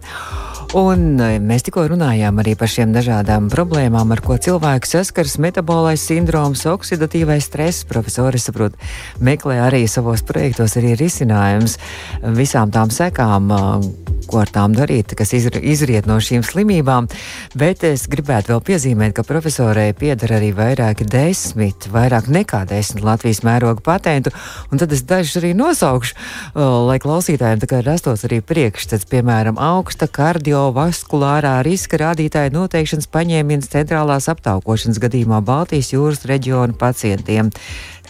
Un 0.75 1.20
e, 1.24 1.38
mēs 1.44 1.63
tikko 1.68 1.86
runājām 1.92 2.39
arī 2.39 2.54
par 2.60 2.72
šiem 2.72 2.92
dažādām 2.96 3.46
problēmām, 3.51 4.12
ar 4.16 4.24
ko 4.24 4.36
cilvēks 4.39 4.96
saskaras- 4.96 5.38
metabolais 5.44 6.00
sindroms, 6.00 6.63
oksidatīvais 6.72 7.48
stress. 7.51 7.84
Profesori 7.88 8.39
saprot, 8.39 8.80
meklē 9.20 9.60
arī 9.68 9.84
savos 9.88 10.24
projektos 10.24 10.75
arī 10.80 10.96
risinājums 11.00 11.77
visām 12.24 12.72
tām 12.72 12.92
sekām, 12.92 13.51
ko 14.27 14.42
ar 14.44 14.51
tām 14.51 14.75
darīt, 14.75 15.16
kas 15.16 15.32
izriet 15.34 16.06
no 16.06 16.20
šīm 16.20 16.44
slimībām. 16.44 17.08
Bet 17.56 17.84
es 17.88 18.08
gribētu 18.12 18.51
vēl 18.51 18.62
piezīmēt, 18.70 19.16
ka 19.16 19.24
profesorai 19.24 19.94
pieder 19.98 20.36
arī 20.39 20.51
vairāki 20.54 21.08
desmit, 21.08 21.88
vairāk 21.94 22.27
nekā 22.38 22.63
desmit 22.70 23.06
Latvijas 23.06 23.44
mēroga 23.46 23.84
patentu, 23.86 24.34
un 24.72 24.82
tad 24.82 24.94
es 24.96 25.03
dažus 25.08 25.41
arī 25.41 25.53
nosaukšu, 25.58 26.15
lai 26.88 27.00
klausītājiem 27.03 27.65
rastos 27.86 28.25
arī 28.27 28.41
priekšstats, 28.46 29.10
piemēram, 29.10 29.58
augsta 29.58 30.08
kardio 30.08 30.48
kardiovaskulārā 30.48 31.58
riska 31.65 32.00
rādītāja 32.01 32.51
noteikšanas 32.53 33.10
paņēmiens 33.13 33.70
centrālās 33.72 34.27
aptaukošanas 34.32 35.00
gadījumā 35.03 35.41
Baltijas 35.46 35.91
jūras 35.94 36.25
reģiona 36.29 36.75
pacientiem. 36.77 37.51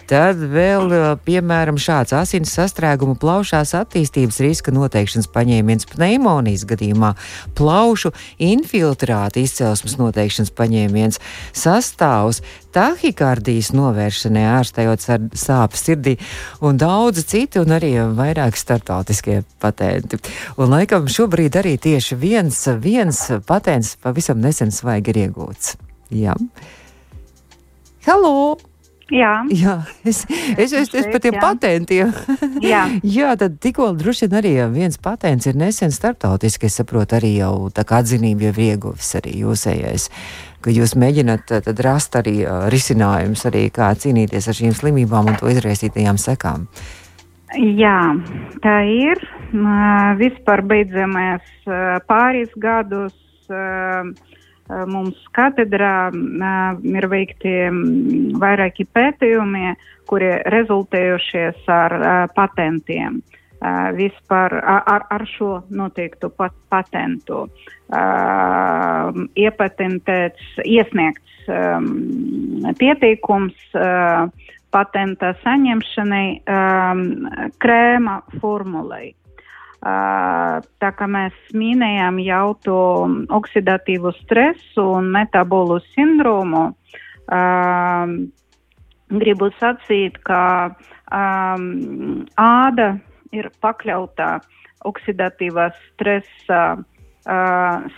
Tad 0.08 0.40
vēl, 0.40 0.94
piemēram, 1.28 1.76
šāds 1.76 2.14
asins 2.16 2.54
sastrēguma 2.56 3.18
plaušās 3.20 3.74
attīstības 3.76 4.38
riska 4.40 4.72
noteikšanas 4.72 5.28
paņēmiens 5.34 5.90
pneimonijas 5.92 6.64
gadījumā, 6.70 7.10
plaušu 7.58 8.14
infiltrāta 8.40 9.42
izcelsmes 9.42 9.98
noteikšanas 10.00 10.54
paņēmiens, 10.56 11.20
sastāvs 11.52 12.40
tahikardijas 12.72 13.74
novēršanai, 13.76 14.46
ārstējot 14.54 15.04
sāpes 15.36 15.84
sirdī, 15.90 16.16
un 16.64 16.80
daudzi 16.80 17.26
citi, 17.28 17.60
un 17.60 17.76
arī 17.76 17.92
vairāk 18.16 18.56
startautiskie 18.56 19.42
patenti. 19.60 20.22
Un 20.56 20.72
laikam 20.72 21.12
šobrīd 21.12 21.60
arī 21.60 21.76
tieši 21.84 22.16
viens, 22.16 22.64
viens 22.80 23.26
patents 23.50 23.98
pavisam 24.00 24.40
nesen 24.40 24.72
svaigi 24.72 25.12
ir 25.12 25.22
iegūts. 25.28 25.76
Jā. 26.16 26.40
Halo! 28.08 28.56
Jā, 29.14 29.32
jā 29.48 29.78
es, 30.04 30.26
es, 30.58 30.74
es, 30.76 30.90
es 30.92 31.08
par 31.08 31.22
tiem 31.24 31.38
jā. 31.38 31.42
patentiem. 31.44 32.12
jā. 32.64 32.82
jā, 33.18 33.32
tad 33.40 33.56
tikko 33.64 33.94
droši 33.96 34.28
vien 34.28 34.38
arī 34.42 34.52
viens 34.74 35.00
patents 35.00 35.48
ir 35.48 35.56
nesen 35.60 35.94
starptautiski, 35.96 36.68
es 36.68 36.76
saprotu, 36.82 37.16
arī 37.16 37.38
jau 37.38 37.70
tā 37.72 37.86
kā 37.88 38.02
atzinība 38.04 38.50
jau 38.50 38.68
ieguvis 38.68 39.14
arī 39.20 39.38
jūsējais, 39.46 40.10
ka 40.60 40.76
jūs 40.76 40.98
mēģināt 41.00 41.56
tad 41.70 41.84
rast 41.86 42.20
arī 42.20 42.42
risinājums 42.74 43.48
arī, 43.48 43.68
kā 43.72 43.94
cīnīties 43.96 44.52
ar 44.52 44.60
šīm 44.60 44.76
slimībām 44.76 45.32
un 45.32 45.40
to 45.40 45.52
izraisītajām 45.56 46.20
sekām. 46.20 46.68
Jā, 47.56 48.00
tā 48.60 48.82
ir. 48.92 49.22
Vispār 50.20 50.66
beidzamais 50.68 51.48
pāris 52.10 52.52
gadus 52.60 53.16
mums 54.88 55.18
katedrā 55.36 56.10
ir 56.12 57.08
veikti 57.12 57.54
vairāki 58.42 58.88
pētījumi, 58.94 59.74
kuri 60.08 60.32
rezultējušies 60.54 61.68
ar 61.72 61.98
patentiem. 62.36 63.22
Vispār 63.98 64.54
ar, 64.62 65.08
ar 65.10 65.24
šo 65.26 65.64
noteiktu 65.74 66.30
pat, 66.38 66.54
patentu 66.70 67.48
iepatentēts, 69.34 70.52
iesniegts 70.62 71.50
pieteikums 72.78 73.58
patenta 74.70 75.34
saņemšanai 75.42 76.28
krēma 77.58 78.20
formulai. 78.42 79.16
Tā 79.82 80.90
kā 80.98 81.06
mēs 81.06 81.36
minējām 81.54 82.18
jau 82.26 82.56
to 82.66 82.80
oksidatīvu 83.30 84.12
stresu 84.24 84.86
un 84.98 85.12
metabolu 85.14 85.78
sindromu, 85.94 86.72
gribu 89.22 89.50
sacīt, 89.60 90.18
ka 90.26 90.42
āda 91.14 92.90
ir 93.32 93.52
pakļautā 93.62 94.32
oksidatīvā 94.88 95.70
stresa 95.86 96.62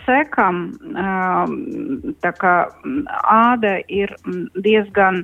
sekam, 0.04 0.62
tā 2.20 2.32
kā 2.42 2.54
āda 3.30 3.76
ir 3.88 4.12
diezgan 4.58 5.22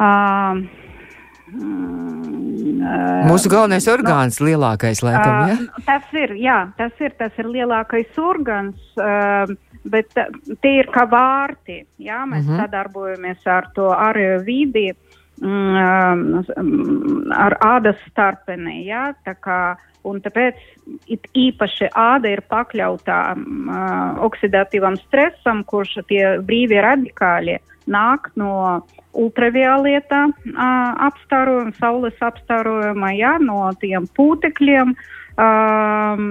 uh, 0.00 0.62
Mūsu 3.28 3.50
galvenais 3.52 3.86
orgāns 3.90 4.38
no, 4.40 4.48
lielākais, 4.48 5.00
laikam, 5.04 5.48
ja? 5.48 5.56
Tas 5.86 6.12
ir, 6.16 6.34
jā, 6.40 6.58
tas 6.78 6.92
ir, 7.02 7.14
tas 7.18 7.32
ir 7.40 7.48
lielākais 7.48 8.18
orgāns, 8.20 8.78
uh, 9.00 9.48
bet 9.88 10.12
tie 10.62 10.74
ir 10.82 10.90
kā 10.94 11.04
vārti, 11.10 11.82
jā, 11.96 12.24
mēs 12.28 12.44
uh 12.44 12.50
mhm. 12.50 12.54
-huh. 12.54 12.62
sadarbojamies 12.64 13.46
ar 13.46 13.70
to 13.74 13.90
ārējo 13.92 14.44
vidi, 14.44 14.92
um, 15.42 16.44
ar 17.32 17.58
ādas 17.64 18.00
starpeni, 18.10 18.84
jā, 18.86 19.14
tā 19.24 19.34
kā, 19.34 19.76
un 20.04 20.20
tāpēc 20.20 20.54
īpaši 21.34 21.90
āda 21.94 22.28
ir 22.28 22.42
pakļautā 22.48 23.20
uh, 23.36 24.24
oksidatīvam 24.24 24.96
stresam, 24.96 25.64
kurš 25.64 25.98
tie 26.08 26.38
brīvie 26.40 26.80
radikāli 26.82 27.58
nāk 27.86 28.30
no 28.36 28.82
ultravioletā 29.18 30.24
apstārojuma, 31.08 31.74
saules 31.78 32.18
apstārojuma, 32.24 33.12
jā, 33.18 33.34
no 33.42 33.60
tiem 33.82 34.06
pūtekļiem, 34.16 34.94
um, 35.42 36.24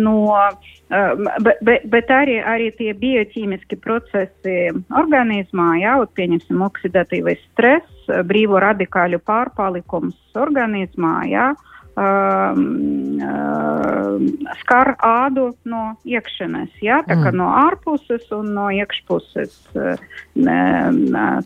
no, 0.00 0.16
bet, 1.44 1.62
bet, 1.68 1.86
bet 1.92 2.12
arī, 2.14 2.40
arī 2.54 2.70
tie 2.80 2.92
bioķīmiski 2.96 3.78
procesi 3.84 4.58
organismā, 4.96 5.70
jā, 5.82 5.96
pieņemsim 6.18 6.66
oksidatīvais 6.70 7.40
stress, 7.52 8.10
brīvo 8.28 8.60
radikāļu 8.62 9.20
pārpalikums 9.26 10.38
organismā, 10.46 11.16
jā, 11.30 11.50
uh, 11.54 11.65
skar 14.60 14.92
ādu 15.00 15.46
no 15.64 15.82
iekšienes, 16.04 16.74
ja? 16.84 17.00
tā 17.06 17.16
kā 17.16 17.30
mm. 17.32 17.38
no 17.40 17.48
ārpuses 17.56 18.26
un 18.36 18.52
no 18.56 18.68
iekšpuses. 18.74 19.56
Uh, 19.72 19.96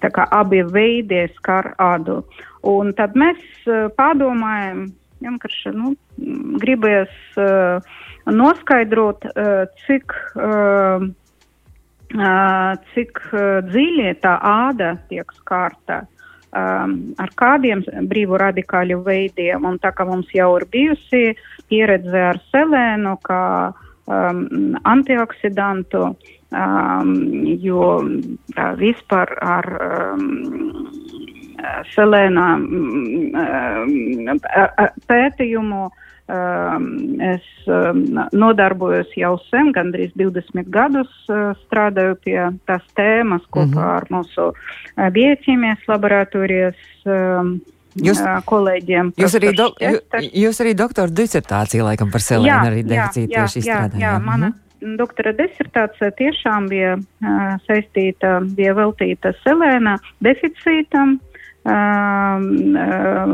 tā 0.02 0.10
kā 0.10 0.26
abi 0.34 0.62
veidi 0.66 1.28
skar 1.36 1.74
ādu. 1.78 2.24
Un 2.66 2.92
tad 2.98 3.14
mēs 3.14 3.38
uh, 3.68 3.88
pārdomājam, 3.94 4.88
vienkārši 5.22 5.74
nu, 5.76 5.94
gribēs 6.60 7.14
uh, 7.38 7.78
noskaidrot, 8.26 9.24
cik, 9.86 10.12
uh, 10.36 11.06
cik 12.94 13.22
dziļi 13.70 14.14
tā 14.22 14.34
āda 14.42 14.96
tiek 15.08 15.30
skarta. 15.38 16.06
Uh, 16.50 16.80
um, 16.84 16.96
ar 17.20 17.30
kādiem 17.38 17.82
brīvu 18.10 18.38
radikāļu 18.40 19.00
veidiem. 19.06 19.64
Un 19.66 19.78
tā 19.82 19.92
kā 19.94 20.06
mums 20.08 20.30
jau 20.34 20.52
ir 20.58 20.66
bijusi 20.72 21.34
pieredze 21.70 22.24
ar 22.32 22.40
selēnu, 22.50 23.16
kā 23.26 23.44
um, 23.70 24.44
antioksidantu, 24.88 26.10
um, 26.50 27.14
jo 27.62 27.86
tā, 28.56 28.72
vispār 28.80 29.34
ar 29.44 29.70
um, 29.78 30.28
selēna 31.94 32.46
um, 32.58 34.40
pētījumu 35.10 35.88
Es 36.30 37.46
nodarbojos 38.32 39.10
jau 39.18 39.32
sen, 39.48 39.72
gandrīz 39.74 40.12
20 40.18 40.70
gadus 40.70 41.10
strādāju 41.64 42.14
pie 42.24 42.38
tās 42.68 42.84
tēmas 42.94 43.42
kopā 43.50 43.66
mm 43.66 43.74
-hmm. 43.74 43.96
ar 43.96 44.06
mūsu 44.10 44.52
bioķīmijas 45.16 45.88
laboratorijas 45.88 46.78
Jūs, 47.98 48.20
kolēģiem. 48.46 49.12
Jūs 49.18 49.34
arī, 49.34 49.50
do, 49.58 49.66
jūs 50.22 50.60
arī 50.62 50.74
doktora 50.78 51.10
disertāciju 51.10 51.88
laikam 51.88 52.10
par 52.12 52.22
selēnu 52.22 52.70
arī 52.70 52.84
deficītu 52.86 53.32
tieši 53.34 53.58
izstrādājāt. 53.64 53.98
Jā, 53.98 54.12
jā, 54.12 54.20
mana 54.22 54.52
-hmm. 54.80 54.96
doktora 54.96 55.32
disertācija 55.32 56.10
tiešām 56.18 56.68
bija 56.68 56.96
uh, 56.96 57.56
saistīta, 57.66 58.40
bija 58.56 58.74
veltīta 58.78 59.32
selēna 59.44 59.98
deficītam, 60.24 61.18
Um, 61.60 62.72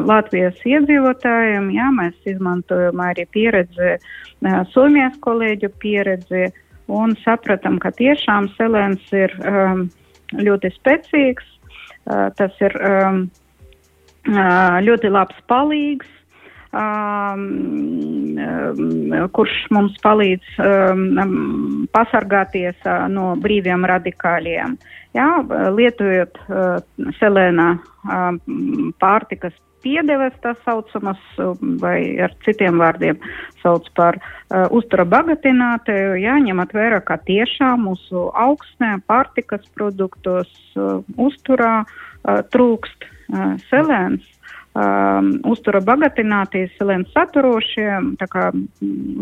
Latvijas 0.09 0.59
iedzīvotājiem. 0.67 1.69
Jā, 1.71 1.93
mēs 1.95 2.17
izmantojam 2.27 2.99
arī 3.05 3.23
pieredzi, 3.31 3.93
uh, 4.01 4.57
Somijas 4.73 5.15
kolēģu 5.23 5.71
pieredzi 5.79 6.49
un 6.91 7.15
sapratam, 7.23 7.79
ka 7.79 7.93
tiešām 7.95 8.49
selēns 8.57 9.07
ir 9.15 9.31
um, 9.47 9.87
ļoti 10.35 10.73
spēcīgs. 10.75 11.47
Uh, 12.07 12.27
tas 12.39 12.59
ir 12.63 12.75
um, 12.83 13.23
ļoti 14.27 15.11
labs 15.15 15.39
palīgs 15.47 16.16
um, 16.73 18.39
kurš 19.37 19.55
mums 19.75 19.97
palīdz 20.05 20.59
um, 20.63 21.87
pasargāties 21.95 22.79
uh, 22.87 23.07
no 23.13 23.35
brīviem 23.41 23.87
radikāļiem. 23.89 24.77
Jā, 25.17 25.29
lietojot 25.73 26.41
uh, 26.49 26.81
selēna 27.21 27.69
uh, 27.77 28.33
pārtikas 29.01 29.57
piedeves, 29.87 30.35
tā 30.43 30.55
saucamas, 30.65 31.21
vai 31.81 32.19
ar 32.23 32.35
citiem 32.45 32.81
vārdiem 32.83 33.21
sauc 33.63 33.87
par 33.99 34.19
uh, 34.19 34.67
uztura 34.75 35.07
bagatinātēju, 35.09 36.17
jāņemat 36.25 36.75
vērā, 36.75 37.03
ka 37.07 37.21
tiešām 37.29 37.87
mūsu 37.87 38.29
augsnē 38.35 38.97
pārtikas 39.07 39.67
produktos 39.79 40.51
uh, 40.75 41.05
uzturā 41.29 41.77
uh, 41.85 42.41
trūkst 42.51 43.07
uh, 43.07 43.55
selēns 43.71 44.27
um, 44.77 45.31
uztura 45.49 45.81
bagātināties 45.85 46.75
silēnu 46.77 47.09
saturošiem, 47.15 48.13
tā 48.21 48.29
kā 48.31 48.49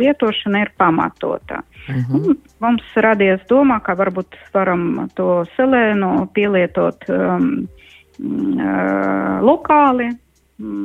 lietošana 0.01 0.65
ir 0.65 0.73
pamatota. 0.79 1.63
Uh 1.89 1.95
mhm. 1.95 2.17
-huh. 2.17 2.37
Mums 2.61 2.83
radies 2.97 3.41
domā, 3.51 3.81
ka 3.83 3.95
varbūt 3.95 4.37
varam 4.55 5.09
to 5.15 5.45
silēnu 5.57 6.29
pielietot 6.33 7.05
um, 7.09 7.69
uh, 8.19 9.41
lokāli, 9.43 10.11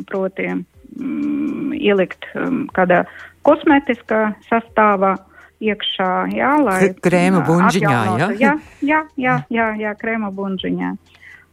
proti 0.05 0.47
um, 0.51 1.73
ielikt 1.73 2.25
um, 2.35 2.67
kādā 2.73 3.05
kosmetiskā 3.41 4.33
sastāvā 4.49 5.15
iekšā, 5.59 6.11
jā, 6.35 6.51
lai 6.63 6.93
krēma 7.03 7.43
bunžiņā, 7.47 8.17
jā? 8.19 8.29
jā, 8.39 8.53
jā, 8.81 9.03
jā, 9.15 9.43
jā, 9.49 9.67
jā, 9.79 9.95
krēma 9.95 10.31
bunžiņā. 10.31 10.95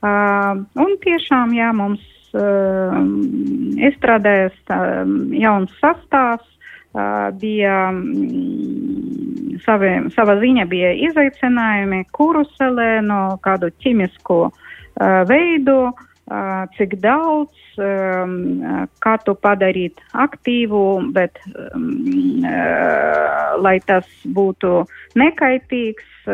Uh, 0.07 0.65
un 0.75 0.99
tiešām, 1.03 1.55
jā, 1.57 1.73
mums 1.73 2.01
izstrādājies 3.89 4.57
um, 4.75 5.17
jauns 5.37 5.73
sastāvs, 5.81 6.47
bija 7.37 7.91
mm, 7.93 9.59
savi, 9.65 9.91
sava 10.15 10.39
ziņa 10.41 10.65
bija 10.71 10.95
izaicinājumi, 11.11 12.07
kuru 12.17 12.47
selēnu, 12.55 13.21
kādu 13.45 13.69
ķimisku 13.85 14.39
uh, 14.49 14.53
veidu, 15.29 15.93
cik 16.75 16.97
daudz, 16.99 17.55
um, 17.79 18.33
kā 18.99 19.15
to 19.23 19.37
padarīt 19.39 20.01
aktīvu, 20.11 21.13
bet 21.15 21.39
lai 23.63 23.77
tas 23.87 24.09
būtu 24.35 24.83
nekaitīgs 25.15 26.27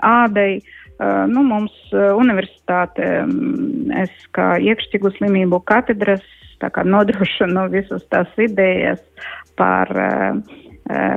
ādai 0.00 0.62
nu, 0.98 1.42
mums 1.44 1.74
universitāte, 1.92 3.08
es 4.00 4.28
kā 4.36 4.54
iekšķigu 4.64 5.12
slimību 5.18 5.60
katedras 5.68 6.24
nodrošinu 6.88 7.66
visas 7.68 8.06
tās 8.08 8.30
idejas 8.40 9.02
par 9.60 9.92
uh, 9.92 10.38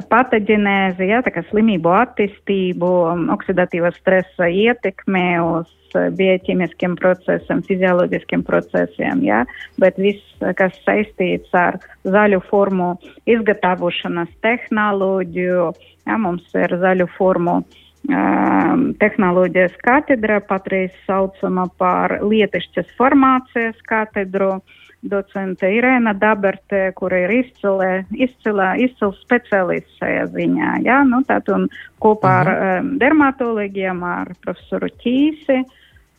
patoģenēzi, 0.09 1.09
ja, 1.11 1.21
tā 1.21 1.33
kā 1.33 1.43
slimību 1.49 1.91
attīstību, 1.93 2.89
oksidatīvā 3.35 3.91
stresa 3.99 4.49
ietekme 4.49 5.25
uz 5.45 5.69
bioķīmiskiem 5.93 6.95
procesiem, 6.97 7.61
fizioloģiskiem 7.65 8.43
procesiem, 8.45 9.21
ja, 9.25 9.43
bet 9.81 9.97
viss, 10.01 10.25
kas 10.57 10.73
saistīts 10.85 11.53
ar 11.53 11.77
zaļu 12.05 12.41
formu 12.49 12.95
izgatavošanas 13.29 14.31
tehnoloģiju, 14.45 15.69
ja, 16.09 16.17
mums 16.17 16.49
ir 16.57 16.73
zaļu 16.81 17.09
formu 17.17 17.59
um, 17.59 17.67
tehnoloģijas 18.07 19.75
katedra, 19.83 20.39
patreiz 20.41 20.91
saucama 21.05 21.67
par 21.77 22.19
lietišķas 22.23 22.93
formācijas 22.97 23.79
katedru. 23.87 24.59
Docente 24.99 25.69
Irēna 25.71 26.11
Daberte, 26.11 26.89
kura 26.91 27.21
ir 27.23 27.31
izcilē, 27.31 28.03
izcilā, 28.11 28.73
izcils 28.83 29.15
speciālists 29.23 29.95
šajā 30.01 30.25
ziņā. 30.33 30.73
Ja? 30.83 30.97
Nu, 31.07 31.21
tātad 31.23 31.53
un 31.55 31.67
kopā 32.03 32.33
-huh. 32.33 32.41
ar 32.41 32.81
um, 32.81 32.97
dermatologiem, 32.99 34.03
ar 34.03 34.33
profesoru 34.43 34.89
Ķīsi, 34.99 35.63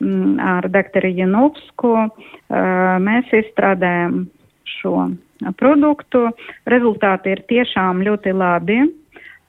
m, 0.01 0.39
ar 0.41 0.69
doktoru 0.69 1.13
Janovsku 1.13 1.93
uh, 1.93 2.09
mēs 3.05 3.29
izstrādājam 3.37 4.31
šo 4.65 5.11
produktu. 5.57 6.31
Rezultāti 6.65 7.37
ir 7.37 7.45
tiešām 7.49 8.01
ļoti 8.01 8.33
labi. 8.33 8.81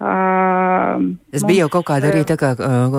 Uh, 0.02 1.12
Tas 1.30 1.44
bija 1.46 1.68
jau 1.68 1.74
kaut 1.78 1.86
kāda 1.92 2.10
arī 2.10 2.24
tā 2.26 2.34
kā 2.42 2.56
uh, 2.58 2.96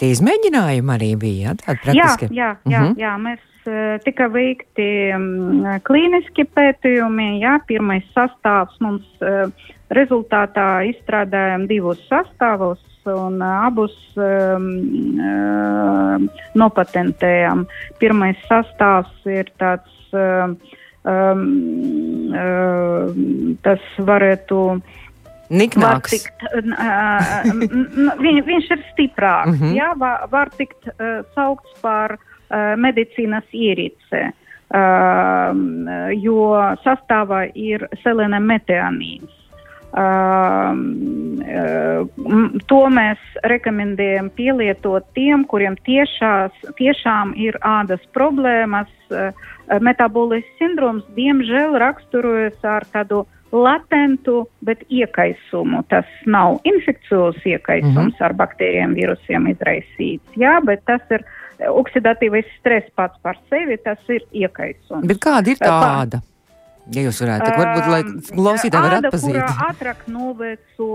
tie 0.00 0.08
izmēģinājumi 0.14 0.94
arī 0.94 1.10
bija, 1.20 1.50
ja? 1.50 1.58
Tādi 1.60 1.82
praktiski. 1.84 2.30
Jā, 2.32 2.54
jā, 2.64 2.70
jā, 2.72 2.80
uh 2.80 2.88
-huh. 2.88 2.96
jā, 3.02 3.12
mēs 3.20 3.44
Eh, 3.66 3.98
tika 4.04 4.28
veikti 4.30 5.10
mm, 5.10 5.80
klīniski 5.86 6.44
pētījumi. 6.54 7.40
Jā, 7.42 7.56
pirmais 7.66 8.04
sastāvs 8.14 8.76
mums 8.84 9.06
eh, 9.26 9.48
rezultātā 9.96 10.84
izstrādājam 10.92 11.64
divus 11.66 11.98
sastāvus 12.06 12.78
un 13.10 13.42
eh, 13.42 13.56
abus 13.66 13.96
um, 14.22 14.68
nopatentējam. 16.62 17.66
Pirmais 17.98 18.38
sastāvs 18.46 19.26
ir 19.34 19.50
tāds, 19.58 19.98
um, 20.14 20.54
um, 21.10 21.42
tas 23.66 23.82
varētu. 23.98 24.60
Niknāks. 25.50 26.10
Tikt, 26.16 26.42
uh, 26.56 27.46
viņ, 28.24 28.40
viņš 28.46 28.70
ir 28.74 28.82
stiprāks, 28.92 29.54
mhm. 29.54 29.62
-huh. 29.62 29.76
jā, 29.76 29.92
var, 30.00 30.26
var 30.32 30.50
tikt 30.58 30.90
uh, 30.90 31.22
saukts 31.36 31.70
par 31.84 32.16
uh, 32.18 32.74
medicīnas 32.80 33.46
ierīce, 33.54 34.22
uh, 34.74 35.50
jo 36.18 36.50
sastāvā 36.82 37.46
ir 37.54 37.86
selena 38.02 38.40
meteanīns. 38.42 39.35
To 42.66 42.80
mēs 42.92 43.22
rekomendējam 43.48 44.28
pielietot 44.36 45.06
tiem, 45.16 45.46
kuriem 45.48 45.78
tiešās, 45.86 46.52
tiešām 46.76 47.32
ir 47.40 47.56
ādas 47.64 48.02
problēmas. 48.12 48.90
Metabolisks 49.80 50.60
sindroms 50.60 51.06
diemžēl 51.16 51.78
raksturojas 51.80 52.60
ar 52.66 52.84
tādu 52.92 53.24
latentu, 53.56 54.44
bet 54.66 54.84
iekaisumu. 54.90 55.82
Tas 55.88 56.06
nav 56.26 56.60
infekcijos 56.64 57.40
iekaisums 57.46 57.96
mm 57.96 58.18
-hmm. 58.18 58.24
ar 58.24 58.34
baktērijiem, 58.34 58.94
vīrusiem 58.94 59.48
izraisīts, 59.54 60.36
jā, 60.36 60.60
bet 60.64 60.84
tas 60.84 61.00
ir 61.10 61.24
oksidatīvais 61.70 62.46
stress 62.58 62.90
pats 62.94 63.18
par 63.22 63.38
sevi, 63.50 63.76
tas 63.76 63.98
ir 64.08 64.22
iekaisums. 64.32 65.06
Bet 65.06 65.18
kāda 65.24 65.50
ir 65.50 65.56
tā 65.56 65.72
āda? 65.72 66.20
Ja 66.94 67.02
jūs 67.06 67.20
varētu, 67.22 67.46
tad 67.46 67.58
varbūt, 67.58 67.86
lai 67.90 68.02
klausītāji 68.36 68.84
var 68.86 68.96
atpazīt. 69.00 69.38
Āda, 69.42 69.70
ātrāk 69.70 70.04
noveco, 70.10 70.90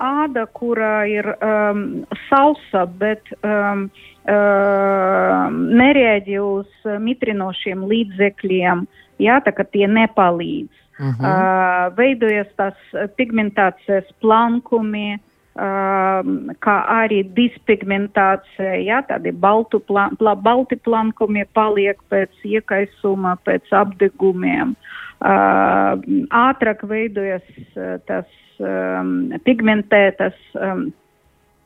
āda, 0.00 0.46
kurā 0.56 0.94
ir 1.12 1.28
um, 1.34 1.82
sausa, 2.30 2.86
bet 3.02 3.28
um, 3.42 3.86
um, 4.32 5.60
nereaģē 5.76 6.40
uz 6.40 6.88
mitrinošiem 7.04 7.84
līdzekļiem, 7.92 8.86
jā, 9.26 9.38
tā 9.44 9.52
ka 9.56 9.68
tie 9.68 9.84
nepalīdz. 9.90 10.82
Uh 10.96 11.12
-huh. 11.12 11.28
uh, 11.28 11.96
veidojas 11.96 12.48
tas 12.56 12.76
pigmentācijas 13.16 14.08
plankumi, 14.24 15.18
Um, 15.18 15.25
kā 15.56 16.76
arī 16.92 17.22
dispigmentācija, 17.36 18.74
ja, 18.84 19.00
tādi 19.08 19.32
baltu 19.32 19.80
plan, 19.80 20.16
pla, 20.20 20.34
balti 20.36 20.76
plankumi 20.76 21.46
paliek 21.54 21.96
pēc 22.10 22.30
iekaisuma, 22.44 23.36
pēc 23.44 23.72
apdegumiem. 23.72 24.76
Uh, 25.16 25.96
ātrāk 26.28 26.84
veidojas 26.84 27.46
uh, 27.56 27.96
tas 28.04 28.26
um, 28.60 29.32
pigmentētas, 29.46 30.36
um, 30.60 30.90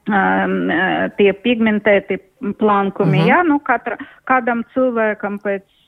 um, 0.07 0.55
tie 1.19 1.33
pigmentēti 1.35 2.21
plankumi, 2.63 3.19
uh 3.19 3.25
-huh. 3.25 3.29
ja, 3.29 3.43
nu, 3.43 3.59
katra, 3.59 3.99
kādam 4.31 4.63
cilvēkam 4.75 5.41
pēc 5.43 5.67
um, 5.67 5.80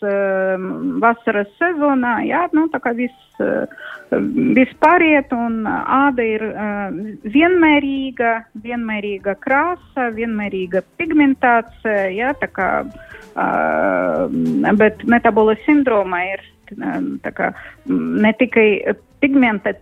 vasaras 1.03 1.51
sezonā, 1.61 2.19
jā, 2.29 2.45
nu, 2.57 2.67
tā 2.73 2.81
kā 2.83 2.93
viss, 2.97 3.17
uh, 3.43 3.67
viss 4.57 4.75
pāriet 4.83 5.33
un 5.37 5.63
āda 5.67 6.27
ir 6.27 6.45
uh, 6.51 6.95
vienmērīga, 7.25 8.35
vienmērīga 8.65 9.37
krāsa, 9.43 10.11
vienmērīga 10.17 10.85
pigmentācija, 11.01 12.09
jā, 12.17 12.35
tā 12.43 12.51
kā, 12.53 12.71
uh, 13.37 14.75
bet 14.81 15.07
metabola 15.09 15.57
sindroma 15.67 16.25
ir 16.33 16.45
tā 17.23 17.33
kā 17.37 17.53
ne 17.87 18.33
tikai 18.39 18.95
pigmenta, 19.21 19.75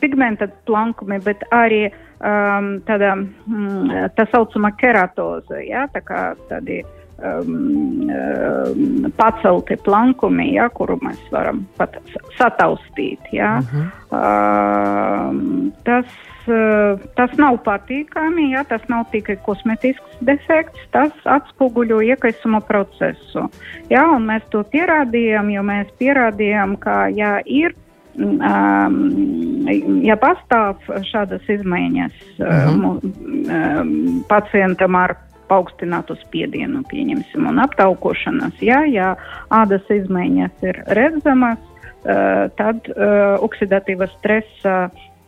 pigmenta 0.00 0.48
plankumi, 0.66 1.18
bet 1.24 1.44
arī 1.50 1.86
um, 1.88 2.80
tāda, 2.86 3.14
mm, 3.16 4.10
tā 4.16 4.26
saucama 4.32 4.72
keratoze, 4.78 5.62
jā, 5.68 5.86
tā 5.94 6.02
kā 6.04 6.24
tādi 6.50 6.82
um, 7.24 8.10
um, 8.10 9.12
pacelti 9.16 9.76
plankumi, 9.84 10.52
ja, 10.54 10.68
kuru 10.68 10.98
mēs 11.02 11.20
varam 11.32 11.64
pat 11.78 11.96
sataustīt. 12.38 13.20
Ja. 13.32 13.58
Uh 13.58 13.74
-huh. 13.74 13.86
uh, 14.12 15.72
tas, 15.84 16.06
uh, 16.48 17.00
tas 17.16 17.36
nav 17.36 17.58
patīkami, 17.64 18.50
ja, 18.52 18.64
tas 18.64 18.82
nav 18.88 19.04
tikai 19.12 19.36
kosmetisks 19.36 20.18
defekts, 20.20 20.80
tas 20.90 21.12
atspoguļo 21.24 22.00
iekaisuma 22.02 22.60
procesu. 22.60 23.48
Ja, 23.90 24.04
mēs 24.18 24.42
to 24.50 24.62
pierādījām, 24.62 25.50
jo 25.50 25.62
mēs 25.62 25.86
pierādījām, 25.98 26.76
ka 26.76 27.08
ja 27.08 27.40
ir 27.44 27.74
Um, 28.14 29.66
ja 30.06 30.14
pastāv 30.14 30.78
šādas 31.02 31.42
izmaiņas 31.50 32.14
uh 32.38 32.46
-huh. 32.46 33.00
um, 33.02 34.22
pacientam 34.28 34.94
ar 34.94 35.16
paaugstinātu 35.48 36.16
spiedienu, 36.22 36.82
pieņemsim, 36.90 37.46
un 37.50 37.60
aptaukošanas. 37.64 38.60
Jā, 38.64 38.82
ja 38.90 39.14
ādas 39.54 39.86
izmaiņas 39.92 40.68
ir 40.68 40.80
redzamas, 40.98 41.60
uh, 41.60 42.46
tad 42.58 42.88
uh, 42.92 43.36
oksidatīva 43.44 44.08
stresa 44.18 44.76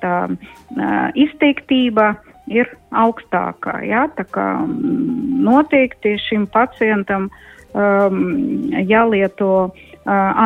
tā, 0.03 0.15
uh, 0.31 0.95
izteiktība 1.15 2.15
ir 2.51 2.71
augstākā. 2.95 3.81
Jā, 3.87 4.07
tā 4.17 4.27
kā 4.31 4.47
um, 4.63 4.77
noteikti 5.47 6.17
šim 6.29 6.47
pacientam 6.53 7.29
um, 7.29 8.21
jālieto 8.87 9.53
uh, 9.67 9.73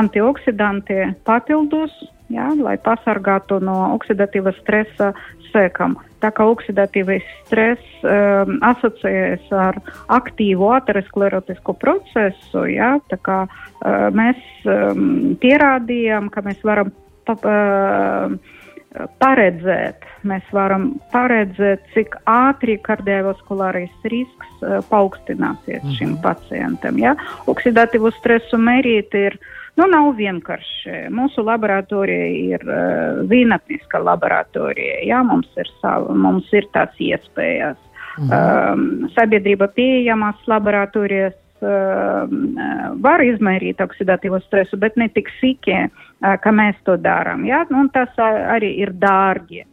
antioksidanti 0.00 1.12
papildus, 1.28 1.92
jā, 2.32 2.50
lai 2.56 2.76
pasargātu 2.80 3.60
no 3.64 3.92
oksidatīva 3.96 4.54
stresa 4.60 5.12
sekām. 5.50 5.98
Tā 6.20 6.30
kā 6.36 6.44
oksidatīvais 6.52 7.24
stress 7.46 8.04
um, 8.04 8.58
asociējas 8.66 9.46
ar 9.56 9.78
aktīvu 10.12 10.68
aterosklerotisku 10.76 11.74
procesu, 11.80 12.64
jā, 12.68 12.94
tā 13.12 13.18
kā 13.24 13.42
uh, 13.48 14.08
mēs 14.16 14.40
um, 14.68 15.36
pierādījām, 15.40 16.28
ka 16.34 16.44
mēs 16.44 16.60
varam 16.66 16.92
pa, 17.28 17.36
uh, 17.40 19.06
paredzēt, 19.22 20.04
mēs 20.28 20.44
varam 20.52 20.90
paredzēt, 21.14 21.86
cik 21.94 22.18
ātri 22.28 22.76
kardiovaskulārais 22.84 24.10
risks 24.12 24.60
uh, 24.60 24.80
paaugstināsies 24.92 25.80
mhm. 25.80 25.96
šim 25.96 26.18
pacientam. 26.24 27.00
Jā. 27.00 27.16
Oksidatīvu 27.48 28.12
stresu 28.18 28.60
mērīt 28.60 29.16
ir 29.16 29.40
uh, 29.40 29.56
Nu, 29.80 29.86
nav 29.88 30.10
vienkārši. 30.18 31.06
Mūsu 31.14 31.40
laboratorija 31.46 32.24
ir 32.28 32.64
uh, 32.68 33.20
zinātniska 33.30 34.00
laboratorija. 34.04 34.98
Jā, 35.08 35.22
mums 35.24 35.48
ir, 35.56 35.70
sava, 35.80 36.12
mums 36.12 36.50
ir 36.52 36.66
tās 36.74 36.92
iespējas. 37.00 37.78
Mhm. 38.18 38.32
Um, 38.34 39.08
sabiedrība 39.14 39.70
pieejamas 39.72 40.36
laboratorijas 40.50 41.36
um, 41.62 42.58
var 43.00 43.24
izmērīt 43.24 43.80
oksidatīvo 43.80 44.42
stresu, 44.44 44.76
bet 44.82 44.98
ne 45.00 45.08
tik 45.14 45.30
sīki, 45.38 45.78
uh, 45.86 46.36
kā 46.42 46.52
mēs 46.52 46.76
to 46.84 46.98
darām. 47.00 47.46
Ja? 47.48 47.62
Nu, 47.72 47.86
tas 47.94 48.12
arī 48.20 48.74
ir 48.82 48.92
dārgi. 49.00 49.64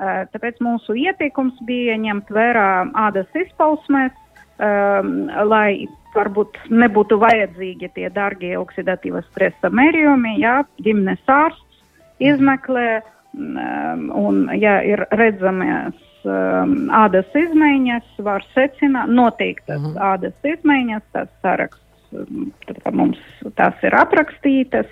Uh, 0.00 0.24
tāpēc 0.32 0.62
mūsu 0.64 0.96
ieteikums 0.96 1.60
bija 1.68 1.98
ņemt 2.00 2.32
vērā 2.32 2.68
ādas 2.96 3.28
izpausmēs, 3.36 4.16
um, 4.56 5.26
lai 5.52 5.84
varbūt 6.14 6.58
nebūtu 6.70 7.18
vajadzīgi 7.20 7.90
tie 7.96 8.10
dārgie 8.14 8.54
oksidatīvas 8.60 9.26
stresa 9.30 9.70
mērījumi, 9.74 10.36
jā, 10.42 10.60
ģimenes 10.84 11.22
ārsts 11.30 11.82
izmeklē, 12.20 13.00
um, 13.34 14.06
un 14.16 14.40
ja 14.60 14.78
ir 14.86 15.04
redzamies 15.16 16.26
um, 16.28 16.88
ādas 16.94 17.28
izmaiņas, 17.36 18.16
var 18.26 18.44
secināt 18.54 19.12
noteiktas 19.12 19.80
mhm. 19.80 20.00
ādas 20.12 20.52
izmaiņas, 20.56 21.06
tas 21.16 21.30
saraksts, 21.44 21.86
um, 22.12 22.50
tad, 22.66 22.82
mums 22.92 23.20
tās 23.58 23.86
ir 23.86 23.96
aprakstītas, 23.96 24.90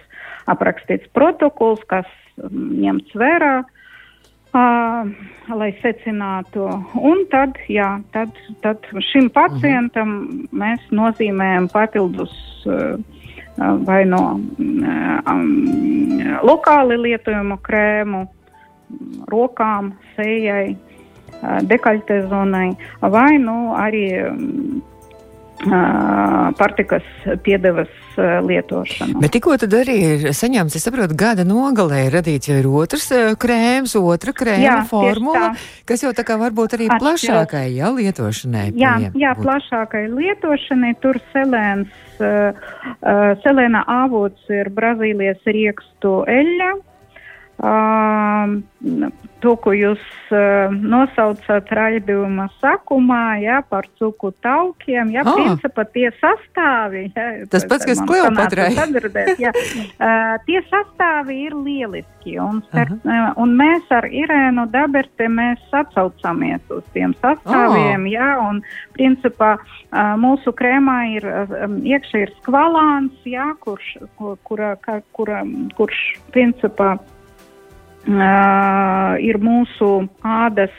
aprakstīts 0.48 1.10
protokols, 1.16 1.82
kas 1.90 2.08
ņemts 2.48 3.18
vērā. 3.18 3.58
Uh, 3.64 3.74
Uh, 4.48 5.10
lai 5.52 5.68
secinātu. 5.82 6.64
Un 6.96 7.24
tad, 7.32 7.58
jā, 7.68 7.98
tad, 8.14 8.32
tad 8.64 8.84
šim 9.10 9.28
pacientam 9.34 10.08
mhm. 10.14 10.48
mēs 10.56 10.88
nozīmējam 10.94 11.68
papildus 11.72 12.32
uh, 12.68 12.96
vai 13.84 14.04
no 14.08 14.22
um, 14.38 15.46
lokāli 16.46 16.98
lietojumu 17.08 17.58
krēmu, 17.66 18.22
rokām, 19.32 19.92
sejai, 20.16 20.76
uh, 20.76 21.58
dekaļte 21.68 22.22
zonai, 22.30 22.70
vai 23.02 23.32
nu 23.42 23.74
arī 23.76 24.06
pārtikas 26.58 27.06
piedevas 27.42 27.90
lietošanu. 28.18 29.18
Bet 29.22 29.32
tikko 29.34 29.56
tad 29.60 29.74
arī 29.78 29.96
ir 30.06 30.26
saņemts, 30.36 30.76
es 30.78 30.86
saprotu, 30.86 31.16
gada 31.18 31.44
nogalē 31.46 32.04
ir 32.06 32.16
radīts 32.18 32.50
jau 32.50 32.58
ir 32.58 32.68
otrs 32.80 33.08
krēms, 33.40 33.94
otra 33.98 34.34
krēma 34.36 34.64
jā, 34.64 34.78
formula, 34.90 35.52
kas 35.88 36.02
jau 36.06 36.12
tā 36.16 36.24
kā 36.26 36.38
varbūt 36.40 36.78
arī 36.78 36.88
Atšķiros. 36.88 37.04
plašākai 37.04 37.64
jā, 37.76 37.92
lietošanai. 37.94 38.66
Jā, 38.78 38.96
pie, 38.98 39.12
jā 39.22 39.34
būt. 39.34 39.46
plašākai 39.46 40.04
lietošanai 40.14 40.92
tur 41.02 41.20
selēns, 41.34 41.94
uh, 42.18 42.58
uh, 43.02 43.30
selēna 43.44 43.84
avots 44.04 44.50
ir 44.52 44.70
Brazīlijas 44.74 45.42
riekstu 45.46 46.20
eļļa. 46.26 46.74
To, 49.38 49.52
ko 49.62 49.72
jūs 49.74 50.02
nosaucat 50.78 51.70
raidījuma 51.74 52.48
sakumā, 52.58 53.38
jā, 53.42 53.56
par 53.66 53.88
cuku 53.98 54.30
taukiem, 54.42 55.10
jā, 55.14 55.24
oh. 55.26 55.34
principā 55.34 55.84
tie 55.90 56.08
sastāvi. 56.20 57.04
Jā, 57.16 57.26
Tas 57.50 57.66
pats, 57.70 57.86
kas 57.88 58.02
Kleopatrai. 58.06 58.68
uh, 59.50 60.38
tie 60.46 60.62
sastāvi 60.70 61.40
ir 61.48 61.58
lieliski, 61.58 62.38
un, 62.38 62.62
uh 62.62 62.78
-huh. 62.78 62.94
uh, 63.02 63.32
un 63.42 63.56
mēs 63.58 63.90
ar 63.90 64.06
Irēnu 64.06 64.68
Daberti 64.70 65.26
mēs 65.26 65.58
atsaucamies 65.72 66.62
uz 66.70 66.84
tiem 66.94 67.14
sastāviem, 67.22 68.06
oh. 68.06 68.12
jā, 68.14 68.30
un 68.48 68.62
principā 68.94 69.56
mūsu 70.18 70.52
krēmā 70.54 70.98
ir 71.16 71.24
iekšē 71.82 72.18
ir 72.22 72.34
skvalāns, 72.42 73.14
jā, 73.24 73.54
kurš, 73.60 73.96
kur, 74.16 74.36
kura, 74.42 74.76
kura, 75.12 75.42
kurš 75.74 76.18
principā 76.30 76.98
ir 78.06 79.38
mūsu 79.42 80.08
ādas 80.22 80.74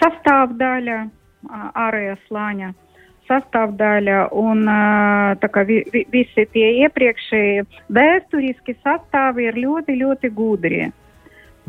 sastāvdaļa, 0.00 0.98
ārējā 1.50 2.16
slāņa 2.28 2.72
sastāvdaļa, 3.30 4.20
un 4.36 4.64
vi, 5.66 5.78
vi, 5.92 6.04
visi 6.10 6.46
tie 6.54 6.70
iepriekšēji 6.84 7.66
vēsturiski 7.94 8.76
sastāvi 8.82 9.46
ir 9.50 9.60
ļoti, 9.64 9.98
ļoti 10.02 10.32
gudri. 10.34 10.82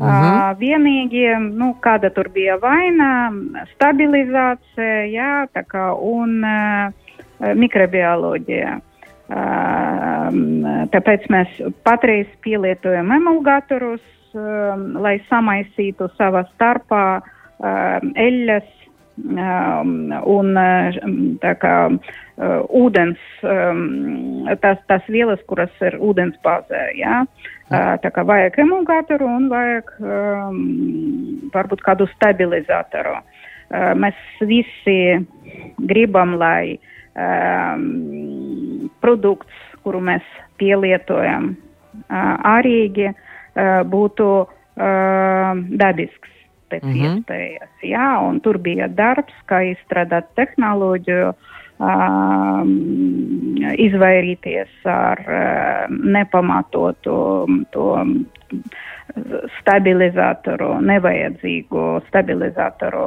Uh 0.02 0.08
-huh. 0.08 0.52
uh, 0.52 0.58
vienīgi, 0.58 1.26
nu, 1.54 1.74
kāda 1.80 2.10
tur 2.10 2.28
bija 2.34 2.56
vaina, 2.58 3.30
stabilizācija, 3.74 5.04
jā, 5.12 5.46
kā, 5.68 5.92
un 5.94 6.42
uh, 6.42 7.54
mikrobioloģija. 7.54 8.80
Tāpēc 10.92 11.28
mēs 11.32 11.48
patreiz 11.86 12.28
pielietojam 12.44 13.12
emulgatorus, 13.16 14.04
lai 14.32 15.18
samaisītu 15.28 16.08
savā 16.18 16.44
starpā 16.54 17.04
eļļas 17.62 18.70
un 20.32 20.54
kā 21.60 21.74
ūdens, 22.82 23.24
tās, 24.62 24.78
tās 24.88 25.10
vielas, 25.12 25.42
kuras 25.46 25.82
ir 25.84 25.98
ūdens 26.00 26.38
bāzē, 26.44 26.86
jā. 26.96 27.22
Tā 27.72 28.12
kā 28.12 28.24
vajag 28.28 28.58
emulgatoru 28.64 29.28
un 29.28 29.50
vajag 29.52 29.92
varbūt 31.52 31.84
kādu 31.84 32.08
stabilizatoru. 32.16 33.18
Mēs 33.96 34.16
visi 34.44 34.98
gribam, 35.80 36.34
lai 36.40 36.76
um, 37.16 38.81
produkts, 39.02 39.62
kuru 39.82 40.00
mēs 40.00 40.26
pielietojam 40.60 41.52
uh, 41.52 42.34
ārīgi, 42.56 43.10
uh, 43.12 43.80
būtu 43.88 44.28
uh, 44.42 45.62
dabisks 45.82 46.30
pēc 46.72 46.84
mm 46.84 46.92
-hmm. 46.92 47.16
iespējas. 47.16 47.72
Jā, 47.84 48.10
un 48.28 48.40
tur 48.40 48.58
bija 48.58 48.88
darbs, 48.88 49.34
kā 49.50 49.60
izstrādāt 49.74 50.30
tehnoloģiju, 50.38 51.32
uh, 51.32 52.62
izvairīties 53.76 54.70
ar 54.88 55.18
uh, 55.26 55.90
nepamatotu 55.90 57.46
to 57.70 57.88
stabilizatoru, 59.60 60.80
nevajadzīgu 60.80 61.84
stabilizatoru 62.08 63.06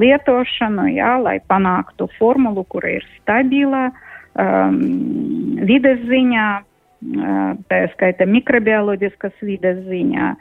lietošanu, 0.00 0.88
jā, 0.96 1.12
lai 1.22 1.38
panāktu 1.50 2.08
formulu, 2.18 2.64
kura 2.64 2.96
ir 2.98 3.06
stabila 3.20 3.88
um, 4.38 4.78
vides 5.68 6.00
ziņā, 6.08 6.46
uh, 6.62 7.50
tā 7.70 7.82
skaita 7.94 8.28
mikrobioloģiskas 8.28 9.36
vides 9.42 9.82
ziņā. 9.88 10.32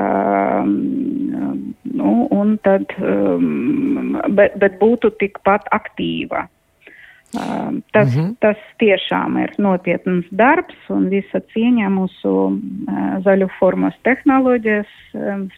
Um, 0.00 0.74
nu, 1.82 2.12
un 2.30 2.54
tad, 2.62 2.92
um, 3.02 4.16
bet, 4.38 4.54
bet 4.62 4.78
būtu 4.82 5.10
tikpat 5.18 5.66
aktīva. 5.74 6.46
Tas, 7.30 8.08
mm 8.10 8.20
-hmm. 8.20 8.30
tas 8.40 8.56
tiešām 8.82 9.36
ir 9.38 9.52
nopietns 9.58 10.26
darbs 10.30 10.74
un 10.90 11.08
visa 11.08 11.38
cieņa 11.54 11.86
mūsu 11.94 12.32
zaļu 13.22 13.46
formas 13.58 13.94
tehnoloģijas 14.02 14.88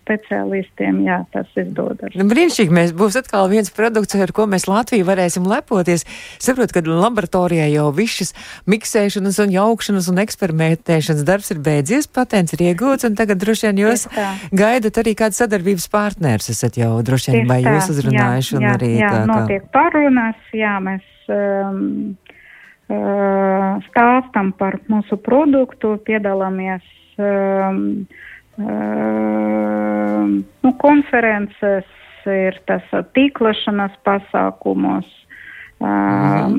speciālistiem. 0.00 1.00
Jā, 1.06 1.24
tas 1.32 1.48
izdodas. 1.56 2.12
Nu, 2.14 2.26
brīnišķīgi, 2.28 2.72
mēs 2.76 2.92
būs 2.92 3.16
atkal 3.16 3.48
viens 3.48 3.72
produkts, 3.72 4.14
ar 4.14 4.32
ko 4.36 4.44
mēs 4.46 4.68
Latviju 4.68 5.06
varēsim 5.08 5.48
lepoties. 5.48 6.04
Saprotu, 6.38 6.76
ka 6.76 6.82
laboratorijā 6.84 7.70
jau 7.72 7.88
viss 7.96 8.20
šis 8.20 8.34
miksēšanas 8.68 9.40
un 9.40 9.56
jaukšanas 9.56 10.10
un 10.12 10.18
eksperimentēšanas 10.18 11.24
darbs 11.24 11.50
ir 11.50 11.58
beidzies, 11.64 12.06
patents 12.06 12.52
ir 12.52 12.66
iegūts, 12.68 13.08
un 13.08 13.16
tagad 13.16 13.40
droši 13.40 13.70
vien 13.70 13.80
jūs 13.86 14.08
gaidat 14.52 15.00
arī 15.00 15.16
kādu 15.16 15.40
sadarbības 15.40 15.88
partners. 15.88 16.50
Esat 16.52 16.76
jau 16.76 17.00
droši 17.00 17.32
vien 17.32 17.48
vai 17.48 17.62
jūs 17.64 17.88
uzrunājuši 17.96 18.54
jā, 18.54 18.58
un 18.58 18.68
jā, 18.68 18.76
arī 18.76 18.92
jā, 18.98 19.08
tā 19.08 19.24
kā. 19.24 19.26
Notiek 19.32 19.72
parunas, 19.72 20.36
jā, 20.52 20.76
mēs 20.84 21.11
um, 21.32 22.16
uh, 22.92 23.80
stāstam 23.88 24.52
par 24.58 24.78
mūsu 24.92 25.18
produktu, 25.24 25.96
piedalāmies 26.06 26.84
um, 27.18 28.06
uh, 28.60 30.28
nu, 30.62 30.76
konferences, 30.82 31.88
ir 32.28 32.60
tas 32.68 32.84
tīklašanas 33.16 33.96
pasākumos, 34.06 35.08
um, 35.82 36.54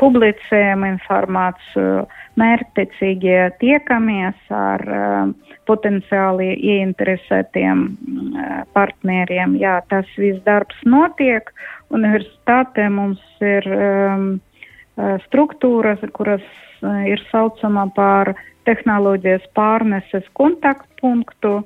publicējam 0.00 0.86
informāciju, 0.88 2.04
mērķtiecīgi 2.40 3.34
tiekamies 3.60 4.54
ar 4.54 4.84
um, 4.94 5.34
potenciāli 5.68 6.52
ieinteresētiem 6.76 7.82
uh, 7.84 8.62
partneriem. 8.76 9.58
Jā, 9.60 9.80
tas 9.90 10.08
viss 10.20 10.40
darbs 10.46 10.78
notiek 10.86 11.50
universitātē 11.94 12.86
mums 12.92 13.22
ir 13.44 13.66
um, 13.74 14.26
uh, 14.96 15.16
struktūras, 15.26 16.02
kuras 16.16 16.44
uh, 16.82 17.02
ir 17.08 17.22
saucama 17.30 17.88
par 17.96 18.34
tehnoloģijas 18.68 19.46
pārneses 19.56 20.26
kontaktpunktu. 20.38 21.60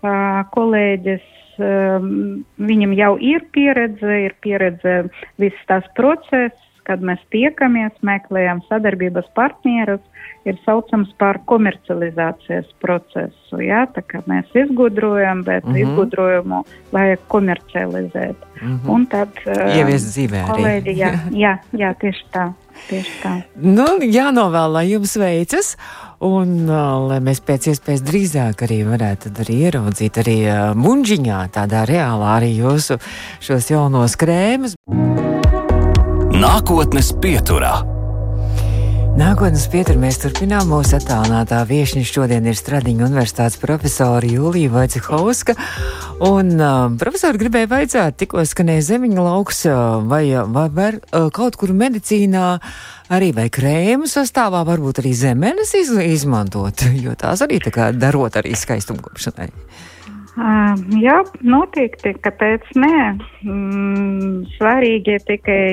Uh, 0.00 0.40
kolēģis, 0.54 1.26
um, 1.60 2.44
viņam 2.56 2.94
jau 2.96 3.12
ir 3.20 3.44
pieredze, 3.52 4.14
ir 4.26 4.36
pieredze 4.40 5.02
viss 5.42 5.66
tās 5.68 5.84
process, 5.98 6.56
kad 6.90 7.04
mēs 7.06 7.22
tiekamies, 7.30 7.94
meklējam 8.06 8.64
sadarbības 8.66 9.28
partnerus, 9.38 10.02
ir 10.48 10.56
saucams 10.64 11.10
par 11.20 11.38
komercializācijas 11.50 12.70
procesu. 12.82 13.60
Jā, 13.62 13.84
tā 13.94 14.02
kā 14.06 14.22
mēs 14.30 14.48
izgudrojam, 14.56 15.44
bet 15.44 15.64
mm 15.64 15.74
-hmm. 15.74 15.82
izgudrojumu 15.84 16.62
vajag 16.92 17.18
komercializēt. 17.28 18.36
Mm 18.62 18.78
-hmm. 18.78 18.90
Un 18.94 19.06
tad 19.06 19.28
ieviest 19.76 20.06
dzīvē 20.16 20.46
kolēģi. 20.50 20.96
Jā, 20.96 21.12
jā, 21.44 21.58
jā, 21.72 21.94
tieši 22.00 22.24
tā. 22.32 22.52
tieši 22.88 23.12
tā. 23.22 23.42
Nu, 23.54 23.86
jānovēl, 24.00 24.72
lai 24.72 24.90
jums 24.90 25.16
veicas. 25.16 25.76
Un 26.20 26.68
uh, 26.68 27.08
lai 27.08 27.20
mēs 27.20 27.40
pēc 27.40 27.70
iespējas 27.72 28.02
drīzāk 28.04 28.62
arī 28.62 28.84
varētu 28.84 29.32
arī 29.40 29.54
ieraudzīt 29.64 30.18
arī 30.18 30.38
uh, 30.44 30.76
muņģiņā, 30.76 31.48
tādā 31.48 31.84
reālā 31.88 32.36
arī 32.36 32.56
jūsu 32.60 32.98
šos 33.40 33.70
jaunos 33.70 34.16
krēmus. 34.16 34.76
Nākotnes 36.40 37.10
pieturā. 37.20 37.82
Nākotnes 39.18 39.66
pietur 39.68 39.98
mēs 40.00 40.16
turpinām 40.22 40.70
mūsu 40.72 40.94
attālinātā 40.96 41.58
viešņa. 41.68 42.04
Šodien 42.08 42.48
ir 42.48 42.56
Stradiņa 42.56 43.04
universitātes 43.10 43.58
profesora 43.60 44.24
Jūlija 44.24 44.70
Vaicehovska. 44.72 45.52
Un 46.24 46.54
uh, 46.56 46.96
profesori 47.02 47.42
gribēja 47.42 47.68
vaicāt, 47.74 48.16
tikko 48.22 48.46
skanēja 48.48 48.86
zemiņa 48.88 49.26
lauks, 49.26 49.66
vai, 50.08 50.22
vai 50.56 50.64
var 50.80 50.96
uh, 51.02 51.28
kaut 51.28 51.60
kur 51.60 51.74
medicīnā 51.76 52.48
arī 53.12 53.34
vai 53.36 53.50
krēmu 53.52 54.08
sastāvā 54.08 54.64
varbūt 54.70 55.04
arī 55.04 55.12
zemenes 55.12 55.76
iz, 55.76 55.92
izmantot, 55.92 56.88
jo 57.04 57.20
tās 57.20 57.44
arī 57.44 57.60
tā 57.60 57.76
kā 57.76 57.92
darot 57.92 58.40
arī 58.40 58.56
skaistumkopšanai. 58.56 59.52
Uh, 60.40 60.72
jā, 61.04 61.20
noteikti, 61.44 62.16
kāpēc 62.24 62.76
nē. 62.80 63.00
Mm, 63.44 64.46
svarīgi 64.56 65.18
ir 65.18 65.26
tikai 65.34 65.64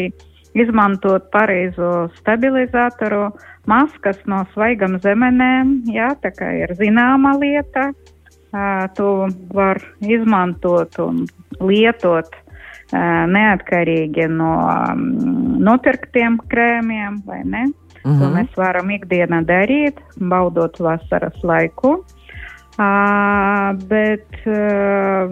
izmantot 0.57 1.29
pareizo 1.31 2.07
stabilizatoru, 2.17 3.29
maskas 3.69 4.19
no 4.25 4.43
svaigam 4.53 4.97
zemenēm, 5.03 5.79
jā, 5.91 6.11
tā 6.23 6.31
kā 6.35 6.51
ir 6.63 6.73
zināma 6.79 7.35
lieta, 7.39 7.89
uh, 7.91 8.85
to 8.97 9.27
var 9.53 9.81
izmantot 10.01 10.99
un 11.03 11.25
lietot 11.59 12.29
uh, 12.33 13.25
neatkarīgi 13.33 14.29
no 14.31 14.53
nopirktiem 15.67 16.39
krēmiem, 16.51 17.21
vai 17.25 17.43
ne? 17.43 17.67
Mm 17.67 18.13
-hmm. 18.13 18.19
To 18.19 18.25
mēs 18.31 18.57
varam 18.57 18.89
ikdienā 18.89 19.43
darīt, 19.45 19.99
baudot 20.19 20.79
vasaras 20.79 21.43
laiku. 21.43 22.05
Uh, 22.77 23.73
bet 23.89 24.27
uh, 24.45 25.31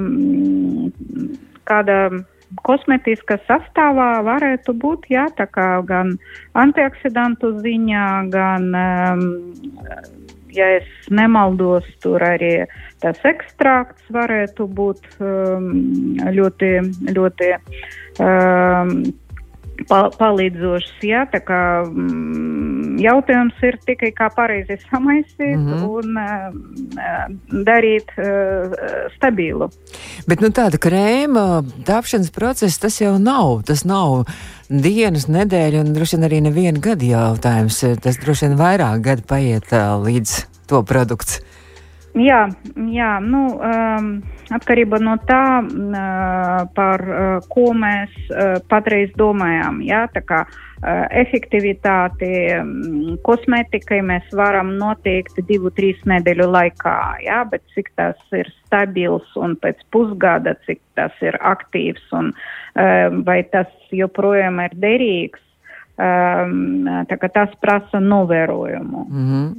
kāda 1.64 2.26
kosmetiskā 2.64 3.38
sastāvā 3.48 4.22
varētu 4.26 4.76
būt 4.80 5.10
jā, 5.12 5.28
gan 5.88 6.16
antioksidantu 6.54 7.56
ziņā, 7.64 8.08
gan, 8.32 8.70
um, 8.72 9.26
ja 10.56 10.70
es 10.80 10.88
nemaldos, 11.10 11.88
tur 12.04 12.24
arī 12.24 12.66
tas 13.04 13.20
ekstrakts 13.28 14.08
varētu 14.10 14.68
būt 14.68 15.20
um, 15.20 15.70
ļoti, 16.38 16.72
ļoti 17.16 17.52
um, 18.24 18.98
palīdzošs. 19.90 20.94
Jā, 21.06 21.26
tā 21.32 21.42
kā 21.46 21.62
mm, 21.86 22.96
jautājums 23.02 23.62
ir 23.66 23.78
tikai 23.86 24.12
kā 24.16 24.30
pareizi 24.36 24.78
samaisīt 24.90 25.58
mm 25.58 25.74
-hmm. 25.74 25.84
un 25.90 26.18
uh, 26.18 27.64
darīt 27.68 28.12
uh, 28.18 28.76
stabilu. 29.16 29.70
Bet 30.28 30.42
nu, 30.42 30.50
tāda 30.50 30.80
krēma 30.82 31.64
tāpšanas 31.86 32.32
process 32.32 32.80
tas 32.80 33.02
jau 33.02 33.18
nav. 33.20 33.64
Tas 33.66 33.86
nav 33.86 34.26
dienas, 34.70 35.28
nedēļa 35.28 35.82
un 35.82 35.94
droši 35.94 36.18
vien 36.18 36.30
arī 36.30 36.42
neviena 36.42 36.80
gada 36.80 37.06
jautājums. 37.06 37.84
Tas 38.02 38.18
droši 38.18 38.48
vien 38.48 38.58
vairāk 38.58 39.02
gadu 39.02 39.22
paiet 39.28 39.72
uh, 39.72 40.00
līdz 40.06 40.46
to 40.68 40.84
produkts. 40.84 41.42
Jā, 42.16 42.46
jā 42.96 43.10
nu, 43.20 43.42
um, 43.60 44.06
atkarībā 44.56 45.02
no 45.04 45.18
tā, 45.28 45.60
uh, 45.60 46.62
par 46.78 47.02
uh, 47.04 47.48
ko 47.52 47.74
mēs 47.76 48.14
uh, 48.30 48.56
patreiz 48.72 49.12
domājam. 49.20 49.82
Jā, 49.84 50.06
tā 50.16 50.24
kā 50.24 50.46
efektivitāti 50.86 52.28
kosmētikai 53.26 54.02
mēs 54.06 54.28
varam 54.38 54.74
noteikt 54.78 55.40
divu, 55.48 55.72
trīs 55.74 55.98
nedēļu 56.06 56.46
laikā, 56.52 56.98
jā, 57.26 57.40
bet 57.50 57.64
cik 57.74 57.90
tas 57.98 58.36
ir 58.38 58.52
stabils 58.68 59.32
un 59.40 59.56
pēc 59.64 59.82
pusgada, 59.96 60.54
cik 60.68 60.84
tas 61.00 61.16
ir 61.26 61.40
aktīvs 61.42 62.12
un 62.20 62.30
vai 63.26 63.40
tas 63.50 63.72
joprojām 63.90 64.62
ir 64.68 64.78
derīgs, 64.84 65.42
tā 65.98 67.18
kā 67.24 67.32
tas 67.34 67.56
prasa 67.64 68.04
novērojumu. 68.04 69.08
Mm 69.10 69.26
-hmm. 69.32 69.50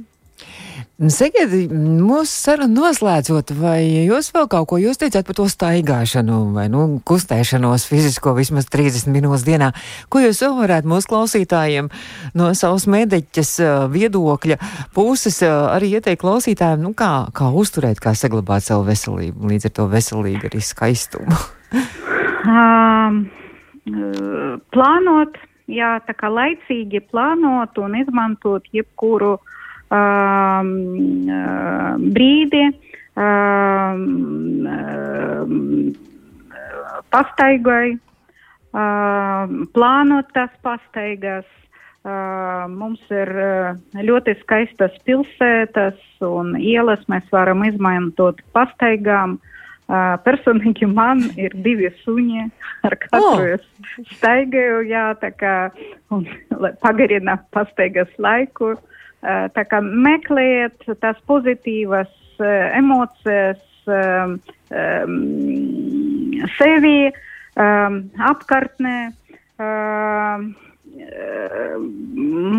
Sakiet, 0.97 1.51
mūsu 1.69 2.31
sarunu 2.31 2.81
noslēdzot, 2.81 3.51
vai 3.59 3.83
jūs 4.07 4.31
vēl 4.33 4.47
kaut 4.49 4.65
ko 4.71 4.79
jūs 4.81 4.97
teicāt 4.97 5.27
par 5.27 5.35
to 5.37 5.43
staigāšanu 5.45 6.37
vai 6.55 6.63
nu, 6.73 6.85
kustēšanos 7.05 7.83
fizisko 7.85 8.31
vismaz 8.33 8.65
30 8.73 9.11
minūtes 9.13 9.43
dienā? 9.45 9.67
Ko 10.09 10.23
jūs 10.23 10.41
vēl 10.41 10.55
varētu 10.57 10.89
mūsu 10.89 11.11
klausītājiem 11.11 11.91
no 12.33 12.47
savas 12.57 12.87
mediķas 12.89 13.51
viedokļa 13.93 14.57
puses 14.97 15.37
arī 15.45 15.91
ieteikt 15.99 16.23
klausītājiem, 16.23 16.81
nu, 16.81 16.95
kā, 16.97 17.27
kā 17.29 17.51
uzturēt, 17.53 18.01
kā 18.01 18.15
saglabāt 18.17 18.65
savu 18.65 18.87
veselību, 18.89 19.51
līdz 19.51 19.69
ar 19.69 19.75
to 19.77 19.85
veselīgu 19.91 20.49
arī 20.49 20.63
skaistumu? 20.65 21.37
um, 22.55 23.21
plānot, 24.73 25.37
jā, 25.69 25.93
tā 26.09 26.17
kā 26.17 26.33
laicīgi 26.33 27.03
plānot 27.11 27.77
un 27.85 27.99
izmantot 28.01 28.65
jebkuru 28.73 29.35
uh, 29.37 29.53
brīdi 32.17 32.63
um, 33.17 34.01
um, 34.67 35.93
pastaigai, 37.13 37.97
plānot 39.73 40.33
tās 40.35 40.51
pastaigas. 40.65 41.45
Mums 42.71 43.01
ir 43.11 43.27
uh, 43.35 43.73
ļoti 43.99 44.37
skaistas 44.39 44.93
pilsētas 45.03 45.97
un 46.23 46.53
ielas 46.55 47.01
mēs 47.11 47.25
varam 47.35 47.65
izmantot 47.67 48.39
pastaigām. 48.55 49.35
Uh, 49.87 50.15
personīgi 50.23 50.87
man 50.87 51.19
ir 51.39 51.51
divi 51.63 51.89
suņi, 52.03 52.45
ar 52.87 52.95
katru 52.99 53.27
oh. 53.27 53.43
es 53.55 53.63
staigāju, 54.17 54.81
jā, 54.87 55.05
tā 55.19 55.31
kā 55.35 55.53
un, 56.11 56.25
pagarina 56.83 57.37
pastaigas 57.55 58.11
laiku. 58.19 58.75
Uh, 58.75 58.96
tā 59.21 59.63
kā 59.69 59.81
meklējiet 59.81 60.85
tās 61.01 61.17
pozitīvas 61.29 62.11
emocijas 62.77 63.63
um, 63.89 64.37
sevi, 66.57 67.09
um, 67.57 68.01
apkārtnē. 68.29 68.97
Um, 69.57 70.51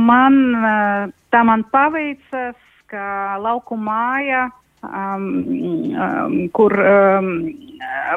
man 0.09 0.35
tā 1.33 1.42
man 1.47 1.64
paveicas, 1.73 2.59
ka 2.88 3.37
lauku 3.42 3.77
māja, 3.77 4.49
um, 4.83 5.27
um, 5.95 6.37
kur 6.55 6.73
um, 6.73 7.33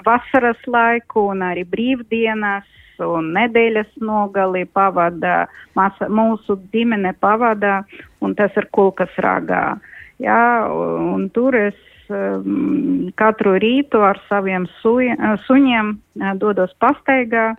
vasaras 0.05 0.61
laiku 0.67 1.27
un 1.33 1.43
arī 1.45 1.65
brīvdienas 1.67 2.67
un 3.01 3.31
nedēļas 3.33 3.95
nogali 4.01 4.65
pavada, 4.69 5.47
masa, 5.77 6.05
mūsu 6.05 6.59
ģimene 6.73 7.15
pavada, 7.19 7.81
un 8.21 8.35
tas 8.37 8.53
ir 8.59 8.67
kulkas 8.75 9.13
ragā. 9.25 9.79
Jā, 10.21 10.69
un 10.69 11.25
tur 11.33 11.57
es 11.57 11.77
um, 12.13 13.09
katru 13.17 13.55
rītu 13.61 14.03
ar 14.05 14.21
saviem 14.29 14.67
suja, 14.81 15.35
suņiem 15.47 15.95
dodos 16.41 16.73
pastaigā, 16.83 17.55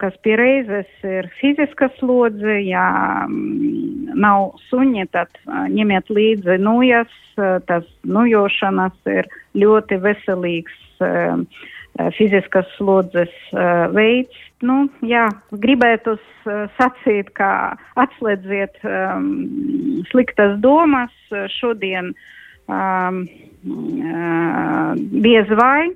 kas 0.00 0.16
pie 0.24 0.36
reizes 0.38 0.90
ir 1.06 1.28
fiziska 1.40 1.90
slodze. 1.98 2.60
Ja 2.66 3.24
um, 3.26 4.10
nav 4.14 4.54
suņi, 4.68 5.06
tad 5.14 5.32
ņemiet 5.46 6.12
līdzi 6.12 6.58
nujas. 6.62 7.12
Tas 7.66 7.86
nujošanas 8.04 8.96
ir 9.08 9.28
ļoti 9.56 10.00
veselīgs. 10.02 10.76
Fiziskas 12.16 12.68
slodzes 12.76 13.32
veids. 13.94 14.36
Nu, 14.62 14.84
jā, 15.00 15.24
gribētu 15.62 16.18
sacīt, 16.76 17.30
ka 17.36 17.78
atslēdziet 18.00 18.76
um, 18.84 20.04
sliktas 20.10 20.58
domas 20.60 21.14
šodien 21.56 22.12
um, 22.68 23.22
uh, 23.64 24.92
diez 25.24 25.48
vai. 25.56 25.88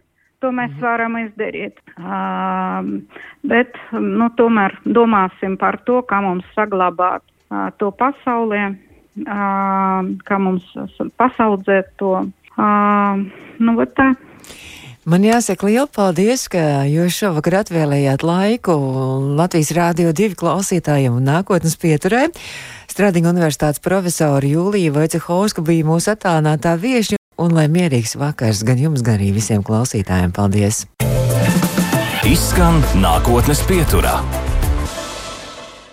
To 0.45 0.51
mēs 0.53 0.75
mhm. 0.75 0.81
varam 0.85 1.15
izdarīt. 1.23 1.79
Um, 1.97 2.89
bet 3.49 3.79
nu, 3.97 4.29
tomēr 4.37 4.75
domāsim 4.85 5.57
par 5.57 5.79
to, 5.89 6.03
kā 6.05 6.19
mums 6.21 6.45
saglabāt 6.53 7.25
uh, 7.25 7.71
to 7.81 7.89
pasaulē, 7.97 8.67
uh, 9.25 10.11
kā 10.29 10.41
mums 10.45 10.67
pasaudzēt 11.17 11.95
to. 12.03 12.27
Uh, 12.59 13.25
nu, 13.57 13.79
tā. 13.97 14.13
Man 15.09 15.25
jāsaka 15.25 15.71
liels 15.71 15.97
paldies, 15.97 16.45
ka 16.53 16.85
jūs 16.89 17.17
šovakar 17.23 17.63
atvēlējāt 17.63 18.23
laiku 18.25 18.77
Latvijas 19.41 19.73
Rādio 19.77 20.13
2 20.13 20.37
klausītājiem 20.37 21.17
un 21.23 21.29
nākotnes 21.29 21.81
pieturē. 21.81 22.27
Stradiņa 22.93 23.33
universitātes 23.33 23.81
profesora 23.85 24.45
Jūlija 24.45 24.93
Vaicehovska 24.93 25.65
bija 25.65 25.89
mūsu 25.89 26.13
attālinātā 26.13 26.77
viešņa, 26.81 27.24
un 27.41 27.55
lai 27.57 27.67
mierīgs 27.73 28.17
vakars 28.21 28.65
gan 28.67 28.81
jums, 28.81 29.05
gan 29.05 29.19
arī 29.19 29.33
visiem 29.37 29.65
klausītājiem. 29.67 30.35
Paldies! 30.35 30.85
Izskan 32.25 32.81
nākotnes 33.03 33.61
pieturā. 33.69 34.44